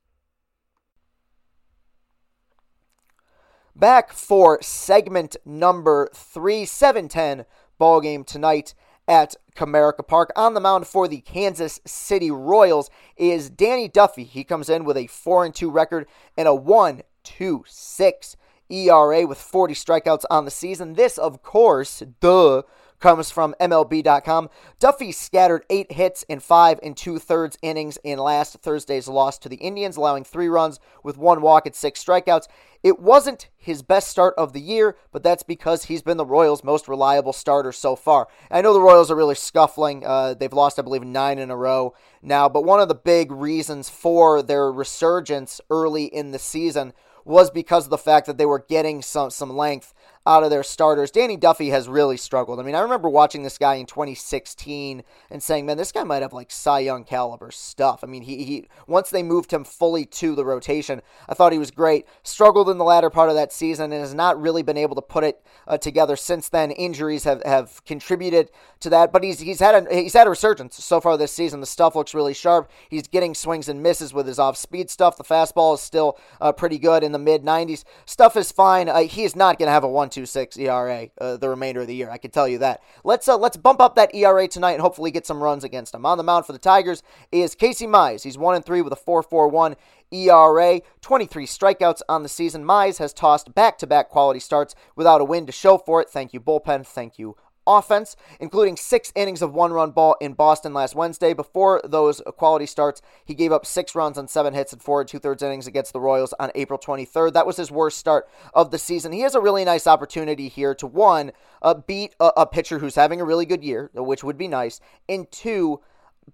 Back 3.75 4.13
for 4.13 4.61
segment 4.63 5.37
number 5.45 6.09
three, 6.15 6.65
710 6.65 7.47
ball 7.79 8.01
game 8.01 8.23
tonight 8.23 8.75
at 9.09 9.35
Comerica 9.57 10.07
Park. 10.07 10.31
On 10.37 10.55
the 10.55 10.61
mound 10.61 10.87
for 10.87 11.09
the 11.09 11.21
Kansas 11.21 11.81
City 11.87 12.31
Royals 12.31 12.91
is 13.17 13.51
Danny 13.51 13.89
Duffy. 13.89 14.25
He 14.25 14.45
comes 14.45 14.69
in 14.69 14.85
with 14.85 14.97
a 14.97 15.07
4 15.07 15.47
and 15.47 15.55
2 15.55 15.71
record 15.71 16.07
and 16.37 16.47
a 16.47 16.55
1 16.55 17.03
2 17.25 17.65
6 17.67 18.37
ERA 18.71 19.27
with 19.27 19.39
40 19.39 19.75
strikeouts 19.75 20.25
on 20.31 20.45
the 20.45 20.51
season. 20.51 20.95
This, 20.95 21.19
of 21.19 21.43
course, 21.43 22.03
duh, 22.21 22.63
comes 23.03 23.31
from 23.31 23.55
MLB.com. 23.61 24.49
Duffy 24.79 25.13
scattered 25.13 25.67
eight 25.69 25.93
hits 25.93 26.23
in 26.23 26.41
five 26.41 26.79
and 26.83 26.97
two 26.97 27.19
thirds 27.19 27.59
innings 27.61 27.99
in 28.03 28.19
last 28.19 28.55
Thursday's 28.61 29.09
loss 29.09 29.39
to 29.41 29.49
the 29.49 29.57
Indians, 29.57 29.97
allowing 29.97 30.25
three 30.25 30.49
runs 30.49 30.81
with 31.03 31.19
one 31.19 31.43
walk 31.43 31.67
and 31.67 31.75
six 31.75 32.03
strikeouts. 32.03 32.47
It 32.83 32.99
wasn't 32.99 33.49
his 33.57 33.83
best 33.83 34.09
start 34.09 34.35
of 34.39 34.53
the 34.53 34.61
year, 34.61 34.97
but 35.13 35.23
that's 35.23 35.43
because 35.43 35.85
he's 35.85 36.03
been 36.03 36.17
the 36.17 36.25
Royals' 36.25 36.65
most 36.65 36.89
reliable 36.89 37.33
starter 37.33 37.73
so 37.73 37.95
far. 37.95 38.29
I 38.51 38.63
know 38.63 38.73
the 38.73 38.81
Royals 38.81 39.11
are 39.11 39.17
really 39.17 39.35
scuffling. 39.35 40.05
Uh, 40.07 40.35
they've 40.35 40.53
lost, 40.53 40.79
I 40.79 40.83
believe, 40.83 41.05
nine 41.05 41.39
in 41.39 41.51
a 41.51 41.57
row 41.57 41.95
now, 42.23 42.49
but 42.49 42.65
one 42.65 42.81
of 42.81 42.89
the 42.89 42.95
big 42.95 43.31
reasons 43.31 43.89
for 43.89 44.43
their 44.43 44.73
resurgence 44.73 45.61
early 45.71 46.05
in 46.05 46.31
the 46.31 46.39
season 46.39 46.93
was 47.25 47.51
because 47.51 47.85
of 47.85 47.91
the 47.91 47.99
fact 47.99 48.27
that 48.27 48.39
they 48.39 48.47
were 48.47 48.65
getting 48.69 49.03
some 49.03 49.31
some 49.31 49.51
length 49.51 49.95
out 50.27 50.45
of 50.45 50.51
their 50.51 50.63
starters. 50.63 51.11
Danny 51.11 51.37
Duffy 51.37 51.71
has 51.71 51.89
really 51.89 52.17
struggled. 52.17 52.61
I 52.61 52.63
mean, 52.63 52.75
I 52.75 52.81
remember 52.81 53.09
watching 53.09 53.43
this 53.43 53.59
guy 53.59 53.75
in 53.75 53.87
2016 53.87 55.03
and 55.31 55.43
saying, 55.43 55.67
"Man, 55.67 55.77
this 55.77 55.93
guy 55.93 56.05
might 56.05 56.23
have 56.23 56.33
like 56.33 56.51
Cy 56.51 56.81
Young 56.81 57.05
caliber 57.05 57.51
stuff." 57.51 58.01
I 58.03 58.07
mean, 58.07 58.23
he 58.23 58.45
he 58.45 58.69
once 58.87 59.11
they 59.11 59.23
moved 59.23 59.53
him 59.53 59.65
fully 59.65 60.05
to 60.07 60.35
the 60.35 60.45
rotation, 60.45 61.03
I 61.29 61.35
thought 61.35 61.53
he 61.53 61.59
was 61.59 61.71
great. 61.71 62.07
Struggled 62.23 62.69
in 62.69 62.79
the 62.79 62.85
latter 62.85 63.11
part 63.11 63.31
of 63.31 63.35
that 63.35 63.53
season 63.53 63.93
and 63.93 64.01
has 64.01 64.15
not 64.15 64.41
really 64.41 64.63
been 64.63 64.77
able 64.77 64.95
to 64.95 65.03
put 65.03 65.25
it 65.25 65.45
uh, 65.67 65.79
together 65.79 66.17
since 66.17 66.49
then. 66.49 66.71
Injuries 66.71 67.25
have, 67.25 67.43
have 67.45 67.85
contributed 67.85 68.51
to 68.81 68.91
that, 68.91 69.13
but 69.13 69.25
he's 69.25 69.41
he's 69.41 69.61
had 69.61 69.87
a 69.87 69.95
he's 69.95 70.13
had 70.15 70.27
a 70.27 70.31
resurgence 70.31 70.83
so 70.85 71.01
far 71.01 71.17
this 71.17 71.33
season. 71.33 71.61
The 71.61 71.67
stuff 71.67 71.97
looks 71.97 72.15
really 72.15 72.35
sharp. 72.35 72.71
He's 72.89 73.09
getting 73.09 73.35
swings 73.35 73.69
and 73.69 73.83
misses 73.83 74.15
with 74.15 74.27
his 74.29 74.39
off 74.39 74.57
speed 74.57 74.89
stuff. 74.89 75.17
The 75.17 75.25
fastball 75.25 75.75
is 75.75 75.81
still 75.81 76.17
uh, 76.41 76.53
pretty 76.53 76.79
good 76.79 77.03
in 77.03 77.11
the 77.11 77.19
mid 77.19 77.43
90s. 77.43 77.85
Stuff 78.07 78.37
is 78.37 78.53
fine. 78.53 78.89
Uh, 78.89 79.01
he 79.01 79.25
is 79.25 79.35
not 79.35 79.59
going 79.59 79.67
to 79.67 79.73
have 79.73 79.85
a 79.85 79.89
one 79.89 80.12
1.26 80.13 80.59
ERA 80.59 81.09
uh, 81.21 81.37
the 81.37 81.49
remainder 81.49 81.81
of 81.81 81.87
the 81.87 81.95
year. 81.95 82.11
I 82.11 82.19
can 82.19 82.31
tell 82.31 82.49
you 82.49 82.59
that. 82.59 82.83
Let's 83.05 83.29
uh, 83.29 83.37
let's 83.37 83.57
bump 83.57 83.81
up 83.81 83.97
that 83.97 84.15
ERA 84.15 84.47
tonight 84.49 84.73
and 84.73 84.81
hopefully 84.81 85.11
get 85.11 85.27
some 85.27 85.43
runs 85.43 85.65
against 85.65 85.95
him. 85.95 86.07
On 86.07 86.19
the 86.19 86.25
mound 86.25 86.47
for 86.47 86.53
the 86.53 86.59
Tigers 86.59 87.03
is 87.31 87.55
Casey 87.55 87.87
Mize. 87.87 88.23
He's 88.23 88.39
one 88.39 88.55
and 88.55 88.65
three 88.65 88.83
with 88.83 88.93
a 88.93 88.97
4.41 88.97 89.77
ERA, 90.13 90.81
23 91.01 91.47
strikeouts 91.47 92.03
on 92.09 92.23
the 92.23 92.29
season. 92.29 92.65
Mize 92.65 92.99
has 92.99 93.15
tossed 93.15 93.55
back-to-back 93.55 94.11
quality 94.11 94.41
starts 94.41 94.75
without 94.95 95.21
a 95.21 95.25
win 95.25 95.47
to 95.47 95.53
show 95.53 95.79
for 95.79 96.03
it. 96.03 96.11
Thank 96.11 96.35
you 96.35 96.41
bullpen. 96.41 96.87
Thank 96.87 97.19
you 97.19 97.37
offense, 97.67 98.17
including 98.41 98.77
six 98.77 99.13
innings 99.15 99.43
of 99.43 99.55
one 99.55 99.73
run 99.73 99.91
ball 99.91 100.17
in 100.21 100.33
Boston 100.35 100.75
last 100.75 100.95
Wednesday. 100.95 101.33
Before 101.33 101.81
those 101.85 102.21
quality 102.37 102.67
starts, 102.67 103.03
he 103.25 103.35
gave 103.35 103.53
up 103.53 103.67
six 103.67 103.95
runs 103.95 104.19
on 104.19 104.29
seven 104.29 104.55
hits 104.55 104.73
and 104.73 104.83
four 104.83 105.01
and 105.01 105.09
two 105.09 105.19
thirds 105.19 105.43
innings 105.43 105.67
against 105.67 105.93
the 105.93 106.01
Royals 106.01 106.35
on 106.39 106.51
April 106.55 106.79
23rd. 106.79 107.33
That 107.33 107.47
was 107.47 107.57
his 107.57 107.71
worst 107.71 107.99
start 107.99 108.29
of 108.55 108.71
the 108.71 108.79
season. 108.79 109.13
He 109.13 109.21
has 109.21 109.35
a 109.35 109.41
really 109.41 109.65
nice 109.65 109.87
opportunity 109.87 110.49
here 110.49 110.75
to 110.77 110.87
one, 110.87 111.33
uh, 111.61 111.75
beat 111.75 112.15
a, 112.21 112.33
a 112.39 112.47
pitcher 112.47 112.79
who's 112.79 112.95
having 112.95 113.21
a 113.21 113.25
really 113.25 113.47
good 113.47 113.65
year, 113.65 113.91
which 113.95 114.25
would 114.25 114.39
be 114.39 114.49
nice, 114.49 114.81
and 115.09 115.31
two, 115.31 115.81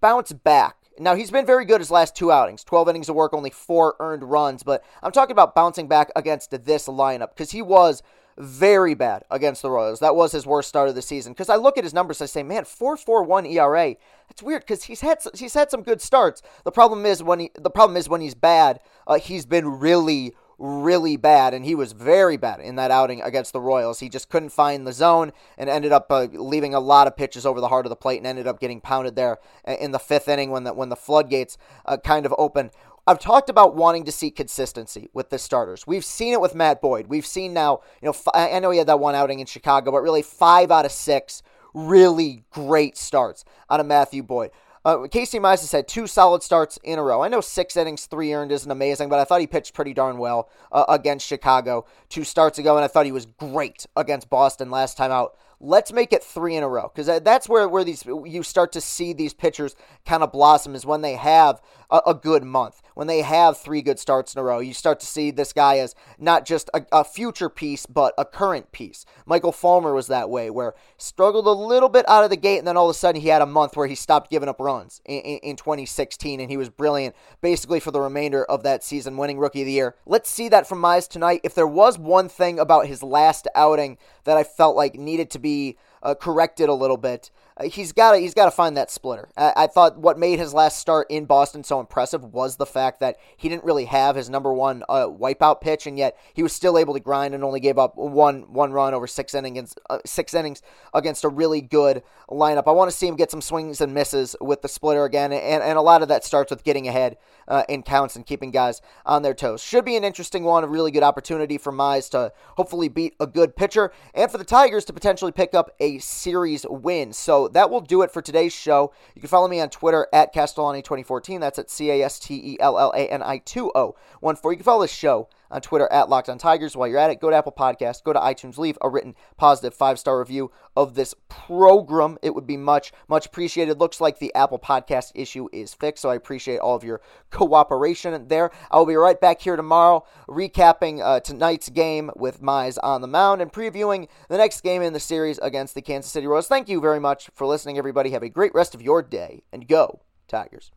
bounce 0.01 0.33
back. 0.33 0.77
Now, 1.01 1.15
he's 1.15 1.31
been 1.31 1.47
very 1.47 1.65
good 1.65 1.81
his 1.81 1.91
last 1.91 2.17
two 2.17 2.33
outings 2.33 2.65
12 2.65 2.89
innings 2.89 3.09
of 3.09 3.15
work, 3.15 3.33
only 3.33 3.51
four 3.51 3.95
earned 4.01 4.25
runs. 4.25 4.63
But 4.63 4.83
I'm 5.03 5.13
talking 5.13 5.33
about 5.33 5.55
bouncing 5.55 5.87
back 5.87 6.11
against 6.17 6.51
this 6.65 6.89
lineup 6.89 7.31
because 7.31 7.53
he 7.53 7.63
was 7.63 8.03
very 8.39 8.95
bad 8.95 9.25
against 9.31 9.63
the 9.63 9.71
Royals. 9.71 10.01
That 10.01 10.17
was 10.17 10.33
his 10.33 10.47
worst 10.47 10.69
start 10.69 10.89
of 10.89 10.95
the 10.95 11.03
season. 11.03 11.33
Because 11.33 11.49
I 11.49 11.57
look 11.57 11.77
at 11.77 11.85
his 11.85 11.95
numbers, 11.95 12.23
I 12.23 12.27
say, 12.27 12.43
man, 12.43 12.65
4.41 12.65 13.53
ERA. 13.53 13.97
That's 14.29 14.43
weird 14.43 14.63
because 14.63 14.85
he's 14.85 15.01
had 15.01 15.19
he's 15.35 15.55
had 15.55 15.71
some 15.71 15.83
good 15.83 16.01
starts. 16.01 16.43
The 16.65 16.71
problem 16.71 17.07
is 17.07 17.23
when 17.23 17.41
he 17.41 17.51
the 17.55 17.71
problem 17.71 17.97
is 17.97 18.09
when 18.09 18.21
he's 18.21 18.35
bad, 18.35 18.81
uh, 19.07 19.19
he's 19.19 19.47
been 19.47 19.79
really 19.79 20.35
really 20.59 21.17
bad, 21.17 21.55
and 21.55 21.65
he 21.65 21.75
was 21.75 21.93
very 21.93 22.37
bad 22.37 22.61
in 22.61 22.75
that 22.77 22.91
outing 22.91 23.23
against 23.23 23.53
the 23.53 23.61
Royals. 23.61 24.01
He 24.01 24.09
just 24.09 24.29
couldn't 24.29 24.49
find 24.49 24.87
the 24.87 24.93
zone 24.93 25.33
and 25.57 25.71
ended 25.71 25.93
up 25.93 26.11
uh, 26.11 26.27
leaving 26.33 26.75
a 26.75 26.81
lot 26.81 27.07
of 27.07 27.17
pitches 27.17 27.47
over 27.47 27.61
the 27.61 27.69
heart 27.69 27.87
of 27.87 27.91
the 27.91 27.97
plate 27.97 28.19
and 28.19 28.27
ended 28.27 28.49
up 28.49 28.61
getting 28.61 28.81
pounded 28.81 29.15
there 29.15 29.39
in 29.65 29.93
the 29.93 30.01
fifth 30.01 30.29
inning 30.29 30.51
when 30.51 30.65
the 30.65 30.75
when 30.75 30.89
the 30.89 30.97
floodgates 30.97 31.57
uh, 31.87 31.97
kind 31.97 32.27
of 32.27 32.35
opened. 32.37 32.71
I've 33.09 33.19
talked 33.19 33.49
about 33.49 33.75
wanting 33.75 34.05
to 34.05 34.13
see 34.13 34.31
consistency 34.31 35.09
with 35.15 35.31
the 35.31 35.39
starters. 35.39 35.87
We've 35.87 36.05
seen 36.05 36.35
it 36.35 36.43
with 36.43 36.55
Matt 36.55 36.83
Boyd. 36.83 37.07
We've 37.07 37.25
seen 37.25 37.55
now, 37.55 37.81
you 38.03 38.11
know, 38.11 38.15
I 38.35 38.59
know 38.59 38.71
he 38.71 38.77
had 38.77 38.87
that 38.89 39.01
one 39.01 39.15
outing 39.15 39.41
in 39.41 39.47
Chicago, 39.47 39.93
but 39.93 40.03
really 40.03 40.21
five 40.21 40.71
out 40.71 40.85
of 40.85 40.93
six 40.93 41.43
really 41.73 42.45
great 42.51 42.99
starts 42.99 43.47
out 43.71 43.81
of 43.81 43.87
Matthew 43.87 44.23
Boyd. 44.23 44.51
Uh, 44.85 45.07
Casey 45.11 45.39
has 45.39 45.73
had 45.73 45.89
two 45.89 46.07
solid 46.07 46.43
starts 46.43 46.79
in 46.85 46.99
a 46.99 47.03
row. 47.03 47.23
I 47.23 47.29
know 47.29 47.41
six 47.41 47.79
innings, 47.79 48.05
three 48.05 48.35
earned 48.35 48.53
isn't 48.53 48.71
amazing, 48.71 49.09
but 49.09 49.19
I 49.19 49.25
thought 49.25 49.41
he 49.41 49.47
pitched 49.47 49.73
pretty 49.73 49.95
darn 49.95 50.19
well 50.19 50.51
uh, 50.71 50.85
against 50.91 51.27
Chicago 51.27 51.87
two 52.11 52.25
starts 52.25 52.59
ago, 52.59 52.77
and 52.77 52.85
I 52.85 52.89
thought 52.89 53.07
he 53.07 53.13
was 53.13 53.25
great 53.25 53.87
against 53.97 54.29
Boston 54.29 54.71
last 54.71 54.99
time 54.99 55.13
out 55.13 55.35
let's 55.61 55.93
make 55.93 56.13
it 56.13 56.23
three 56.23 56.55
in 56.55 56.63
a 56.63 56.69
row 56.69 56.91
because 56.95 57.21
that's 57.23 57.49
where, 57.49 57.69
where 57.69 57.85
these 57.85 58.05
you 58.07 58.43
start 58.43 58.73
to 58.73 58.81
see 58.81 59.13
these 59.13 59.35
pitchers 59.35 59.75
kind 60.07 60.23
of 60.23 60.31
blossom 60.33 60.75
is 60.75 60.87
when 60.87 61.01
they 61.01 61.15
have 61.15 61.61
a, 61.91 62.01
a, 62.07 62.15
good 62.15 62.45
month. 62.45 62.83
When 62.95 63.07
they 63.07 63.23
have 63.23 63.57
three 63.57 63.83
good 63.83 63.99
starts 63.99 64.35
in 64.35 64.41
a 64.41 64.43
row 64.43 64.59
you 64.59 64.75
start 64.75 65.01
to 65.01 65.07
see 65.07 65.31
this 65.31 65.53
guy 65.53 65.79
as 65.79 65.95
not 66.19 66.45
just 66.45 66.69
a, 66.75 66.85
a 66.93 67.05
future 67.05 67.49
piece 67.49 67.87
but 67.87 68.15
a 68.19 68.25
current 68.25 68.73
piece. 68.73 69.07
Michael 69.27 69.53
fulmer 69.53 69.95
was 69.95 70.07
that 70.09 70.31
way 70.31 70.51
where 70.51 70.75
struggled 70.97 71.47
a 71.47 71.53
little 71.53 71.89
bit 71.89 72.09
out 72.09 72.25
of 72.25 72.31
the 72.31 72.37
gate 72.37 72.59
and 72.59 72.67
then 72.67 72.77
all 72.77 72.89
of 72.89 72.95
a 72.95 72.99
sudden 72.99 73.21
he 73.21 73.29
had 73.29 73.43
a 73.43 73.47
month 73.47 73.77
where 73.77 73.87
he 73.87 73.95
stopped 73.95 74.31
giving 74.31 74.49
up 74.49 74.61
runs 74.61 75.01
in, 75.05 75.21
in, 75.21 75.39
in 75.39 75.57
2016 75.57 76.41
and 76.41 76.51
he 76.51 76.57
was 76.57 76.69
brilliant 76.69 77.15
basically 77.41 77.81
for 77.81 77.91
the 77.91 78.01
remainder 78.01 78.45
of 78.45 78.63
that 78.63 78.83
season 78.85 79.17
winning 79.17 79.39
rookie 79.39 79.63
of 79.63 79.67
the 79.67 79.73
year. 79.73 79.95
Let's 80.07 80.31
see 80.31 80.49
that 80.49 80.69
from 80.69 80.83
Mize 80.83 81.09
tonight. 81.09 81.41
If 81.45 81.55
there 81.55 81.67
was 81.67 81.99
one 81.99 82.29
thing 82.29 82.59
about 82.59 82.87
his 82.87 83.03
last 83.03 83.47
outing 83.55 83.99
that 84.25 84.37
i 84.37 84.45
felt 84.45 84.77
like 84.77 84.95
needed 84.95 85.31
to 85.31 85.39
be 85.39 85.77
uh, 86.03 86.15
corrected 86.15 86.69
a 86.69 86.75
little 86.75 86.97
bit. 86.97 87.31
Uh, 87.59 87.65
he's 87.65 87.93
got 87.93 88.13
to 88.13 88.19
he's 88.19 88.35
got 88.35 88.45
to 88.45 88.51
find 88.51 88.77
that 88.77 88.91
splitter. 88.91 89.29
I, 89.37 89.53
I, 89.57 89.67
thought 89.67 89.99
what 89.99 90.19
made 90.19 90.39
his 90.39 90.55
last 90.55 90.79
start 90.79 91.07
in 91.11 91.25
Boston 91.25 91.65
so 91.65 91.81
impressive 91.81 92.23
was 92.23 92.57
the 92.57 92.67
fact 92.67 93.01
that 93.01 93.17
he 93.37 93.49
didn't 93.49 93.65
really 93.65 93.87
have 93.87 94.17
his 94.17 94.31
number 94.31 94.53
one 94.53 94.85
uh, 94.89 95.07
wipeout 95.07 95.61
pitch, 95.61 95.87
and 95.87 95.99
yet 95.99 96.17
he 96.33 96.43
was 96.43 96.53
still 96.53 96.79
able 96.79 96.95
to 96.95 97.01
grind 97.01 97.35
and 97.35 97.43
only 97.43 97.61
gave 97.61 97.79
up 97.79 97.97
one 97.97 98.53
one 98.53 98.73
run 98.73 98.95
over 98.95 99.07
six 99.07 99.35
innings 99.35 99.75
uh, 99.91 99.99
six 100.07 100.35
innings 100.35 100.63
against 100.95 101.25
a 101.25 101.29
really 101.29 101.61
good 101.61 102.03
lineup. 102.31 102.65
I 102.67 102.73
want 102.73 102.91
to 102.91 102.97
see 102.97 103.09
him 103.09 103.17
get 103.17 103.31
some 103.31 103.41
swings 103.41 103.81
and 103.81 103.93
misses 103.93 104.37
with 104.41 104.63
the 104.63 104.69
splitter 104.69 105.05
again, 105.05 105.33
and, 105.33 105.63
and 105.63 105.79
a 105.79 105.83
lot 105.83 106.03
of 106.03 106.09
that 106.09 106.25
starts 106.25 106.51
with 106.51 106.65
getting 106.65 106.87
ahead 106.87 107.17
uh, 107.49 107.65
in 107.69 107.83
counts 107.83 108.15
and 108.15 108.25
keeping 108.25 108.51
guys 108.51 108.81
on 109.05 109.23
their 109.23 109.35
toes. 109.35 109.63
Should 109.63 109.85
be 109.85 109.97
an 109.97 110.05
interesting 110.05 110.45
one, 110.45 110.63
a 110.63 110.69
really 110.69 110.91
good 110.91 111.03
opportunity 111.03 111.59
for 111.59 111.73
Mize 111.73 112.09
to 112.11 112.33
hopefully 112.57 112.89
beat 112.89 113.15
a 113.19 113.27
good 113.27 113.57
pitcher, 113.57 113.93
and 114.15 114.31
for 114.31 114.39
the 114.39 114.45
Tigers 114.45 114.85
to 114.85 114.93
potentially 114.93 115.33
pick 115.33 115.55
up 115.55 115.75
a 115.81 115.99
series 115.99 116.65
win. 116.69 117.13
So 117.13 117.48
that 117.49 117.71
will 117.71 117.81
do 117.81 118.03
it 118.03 118.11
for 118.11 118.23
today's 118.23 118.53
show. 118.53 118.93
You 119.15 119.21
can 119.21 119.29
follow 119.29 119.49
me 119.49 119.61
on 119.61 119.71
Twitter 119.71 120.07
at 120.13 120.35
Castellani2014. 120.35 121.41
That's 121.41 121.59
at 121.59 121.71
C 121.71 121.91
A 121.91 122.03
S 122.03 122.19
T 122.19 122.35
E 122.35 122.57
L 122.61 122.79
L 122.79 122.93
A 122.95 123.09
N 123.09 123.23
I 123.23 123.39
2014. 123.39 124.51
You 124.53 124.57
can 124.57 124.65
follow 124.65 124.83
this 124.83 124.93
show 124.93 125.29
on 125.51 125.61
Twitter 125.61 125.91
at 125.91 126.09
Locked 126.09 126.29
On 126.29 126.39
Tigers. 126.39 126.77
While 126.77 126.89
you're 126.89 126.99
at 126.99 127.11
it, 127.11 127.21
go 127.21 127.31
to 127.31 127.37
Apple 127.37 127.53
Podcast, 127.53 128.05
go 128.05 128.13
to 128.13 128.19
iTunes, 128.19 128.59
leave 128.59 128.79
a 128.81 128.89
written 128.89 129.15
positive 129.37 129.75
five 129.75 129.99
star 129.99 130.19
review 130.19 130.51
of 130.77 130.95
this 130.95 131.15
program. 131.29 132.19
It 132.23 132.35
would 132.35 132.47
be 132.47 132.57
much, 132.57 132.93
much 133.09 133.27
appreciated. 133.27 133.79
Looks 133.79 134.01
like 134.01 134.19
the 134.19 134.35
Apple 134.35 134.59
Podcast 134.59 135.13
issue 135.15 135.49
is 135.53 135.75
fixed, 135.75 136.03
so 136.03 136.11
I 136.11 136.15
appreciate 136.15 136.59
all 136.59 136.77
of 136.77 136.85
your 136.85 137.01
cooperation 137.31 138.29
there. 138.29 138.51
I'll 138.71 138.87
be 138.87 138.97
right 138.97 139.21
back 139.21 139.41
here 139.41 139.57
tomorrow, 139.57 140.05
recapping 140.29 141.01
uh, 141.01 141.21
tonight's 141.21 141.69
game 141.69 142.11
with 142.17 142.43
Mize 142.43 142.79
on 142.83 143.01
the 143.01 143.09
mound 143.09 143.43
and 143.43 143.53
previewing 143.53 144.09
the 144.29 144.39
next 144.39 144.61
game 144.63 144.83
in 144.83 144.93
the 144.93 145.01
series 145.01 145.39
against 145.39 145.75
the 145.75 145.83
Kansas 145.83 146.13
City 146.13 146.27
Royals. 146.27 146.49
Thank 146.49 146.69
you 146.69 146.81
very 146.81 147.01
much 147.01 147.31
for 147.35 147.47
listening, 147.47 147.79
everybody. 147.79 148.11
Have 148.11 148.23
a 148.23 148.29
great 148.29 148.55
rest 148.55 148.75
of 148.75 148.83
your 148.83 149.03
day, 149.03 149.43
and 149.53 149.67
go 149.67 150.01
Tigers. 150.29 150.71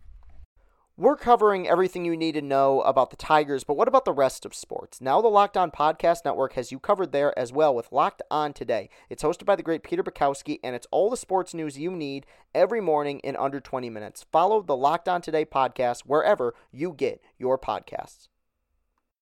We're 1.01 1.15
covering 1.15 1.67
everything 1.67 2.05
you 2.05 2.15
need 2.15 2.33
to 2.33 2.43
know 2.43 2.81
about 2.81 3.09
the 3.09 3.15
Tigers, 3.15 3.63
but 3.63 3.73
what 3.73 3.87
about 3.87 4.05
the 4.05 4.13
rest 4.13 4.45
of 4.45 4.53
sports? 4.53 5.01
Now, 5.01 5.19
the 5.19 5.29
Locked 5.29 5.57
On 5.57 5.71
Podcast 5.71 6.23
Network 6.23 6.53
has 6.53 6.71
you 6.71 6.77
covered 6.77 7.11
there 7.11 7.33
as 7.39 7.51
well 7.51 7.73
with 7.73 7.91
Locked 7.91 8.21
On 8.29 8.53
Today. 8.53 8.87
It's 9.09 9.23
hosted 9.23 9.45
by 9.45 9.55
the 9.55 9.63
great 9.63 9.81
Peter 9.81 10.03
Bukowski, 10.03 10.59
and 10.63 10.75
it's 10.75 10.85
all 10.91 11.09
the 11.09 11.17
sports 11.17 11.55
news 11.55 11.79
you 11.79 11.89
need 11.89 12.27
every 12.53 12.81
morning 12.81 13.17
in 13.21 13.35
under 13.35 13.59
20 13.59 13.89
minutes. 13.89 14.27
Follow 14.31 14.61
the 14.61 14.77
Locked 14.77 15.09
On 15.09 15.23
Today 15.23 15.43
podcast 15.43 16.01
wherever 16.01 16.53
you 16.71 16.93
get 16.93 17.19
your 17.39 17.57
podcasts. 17.57 18.27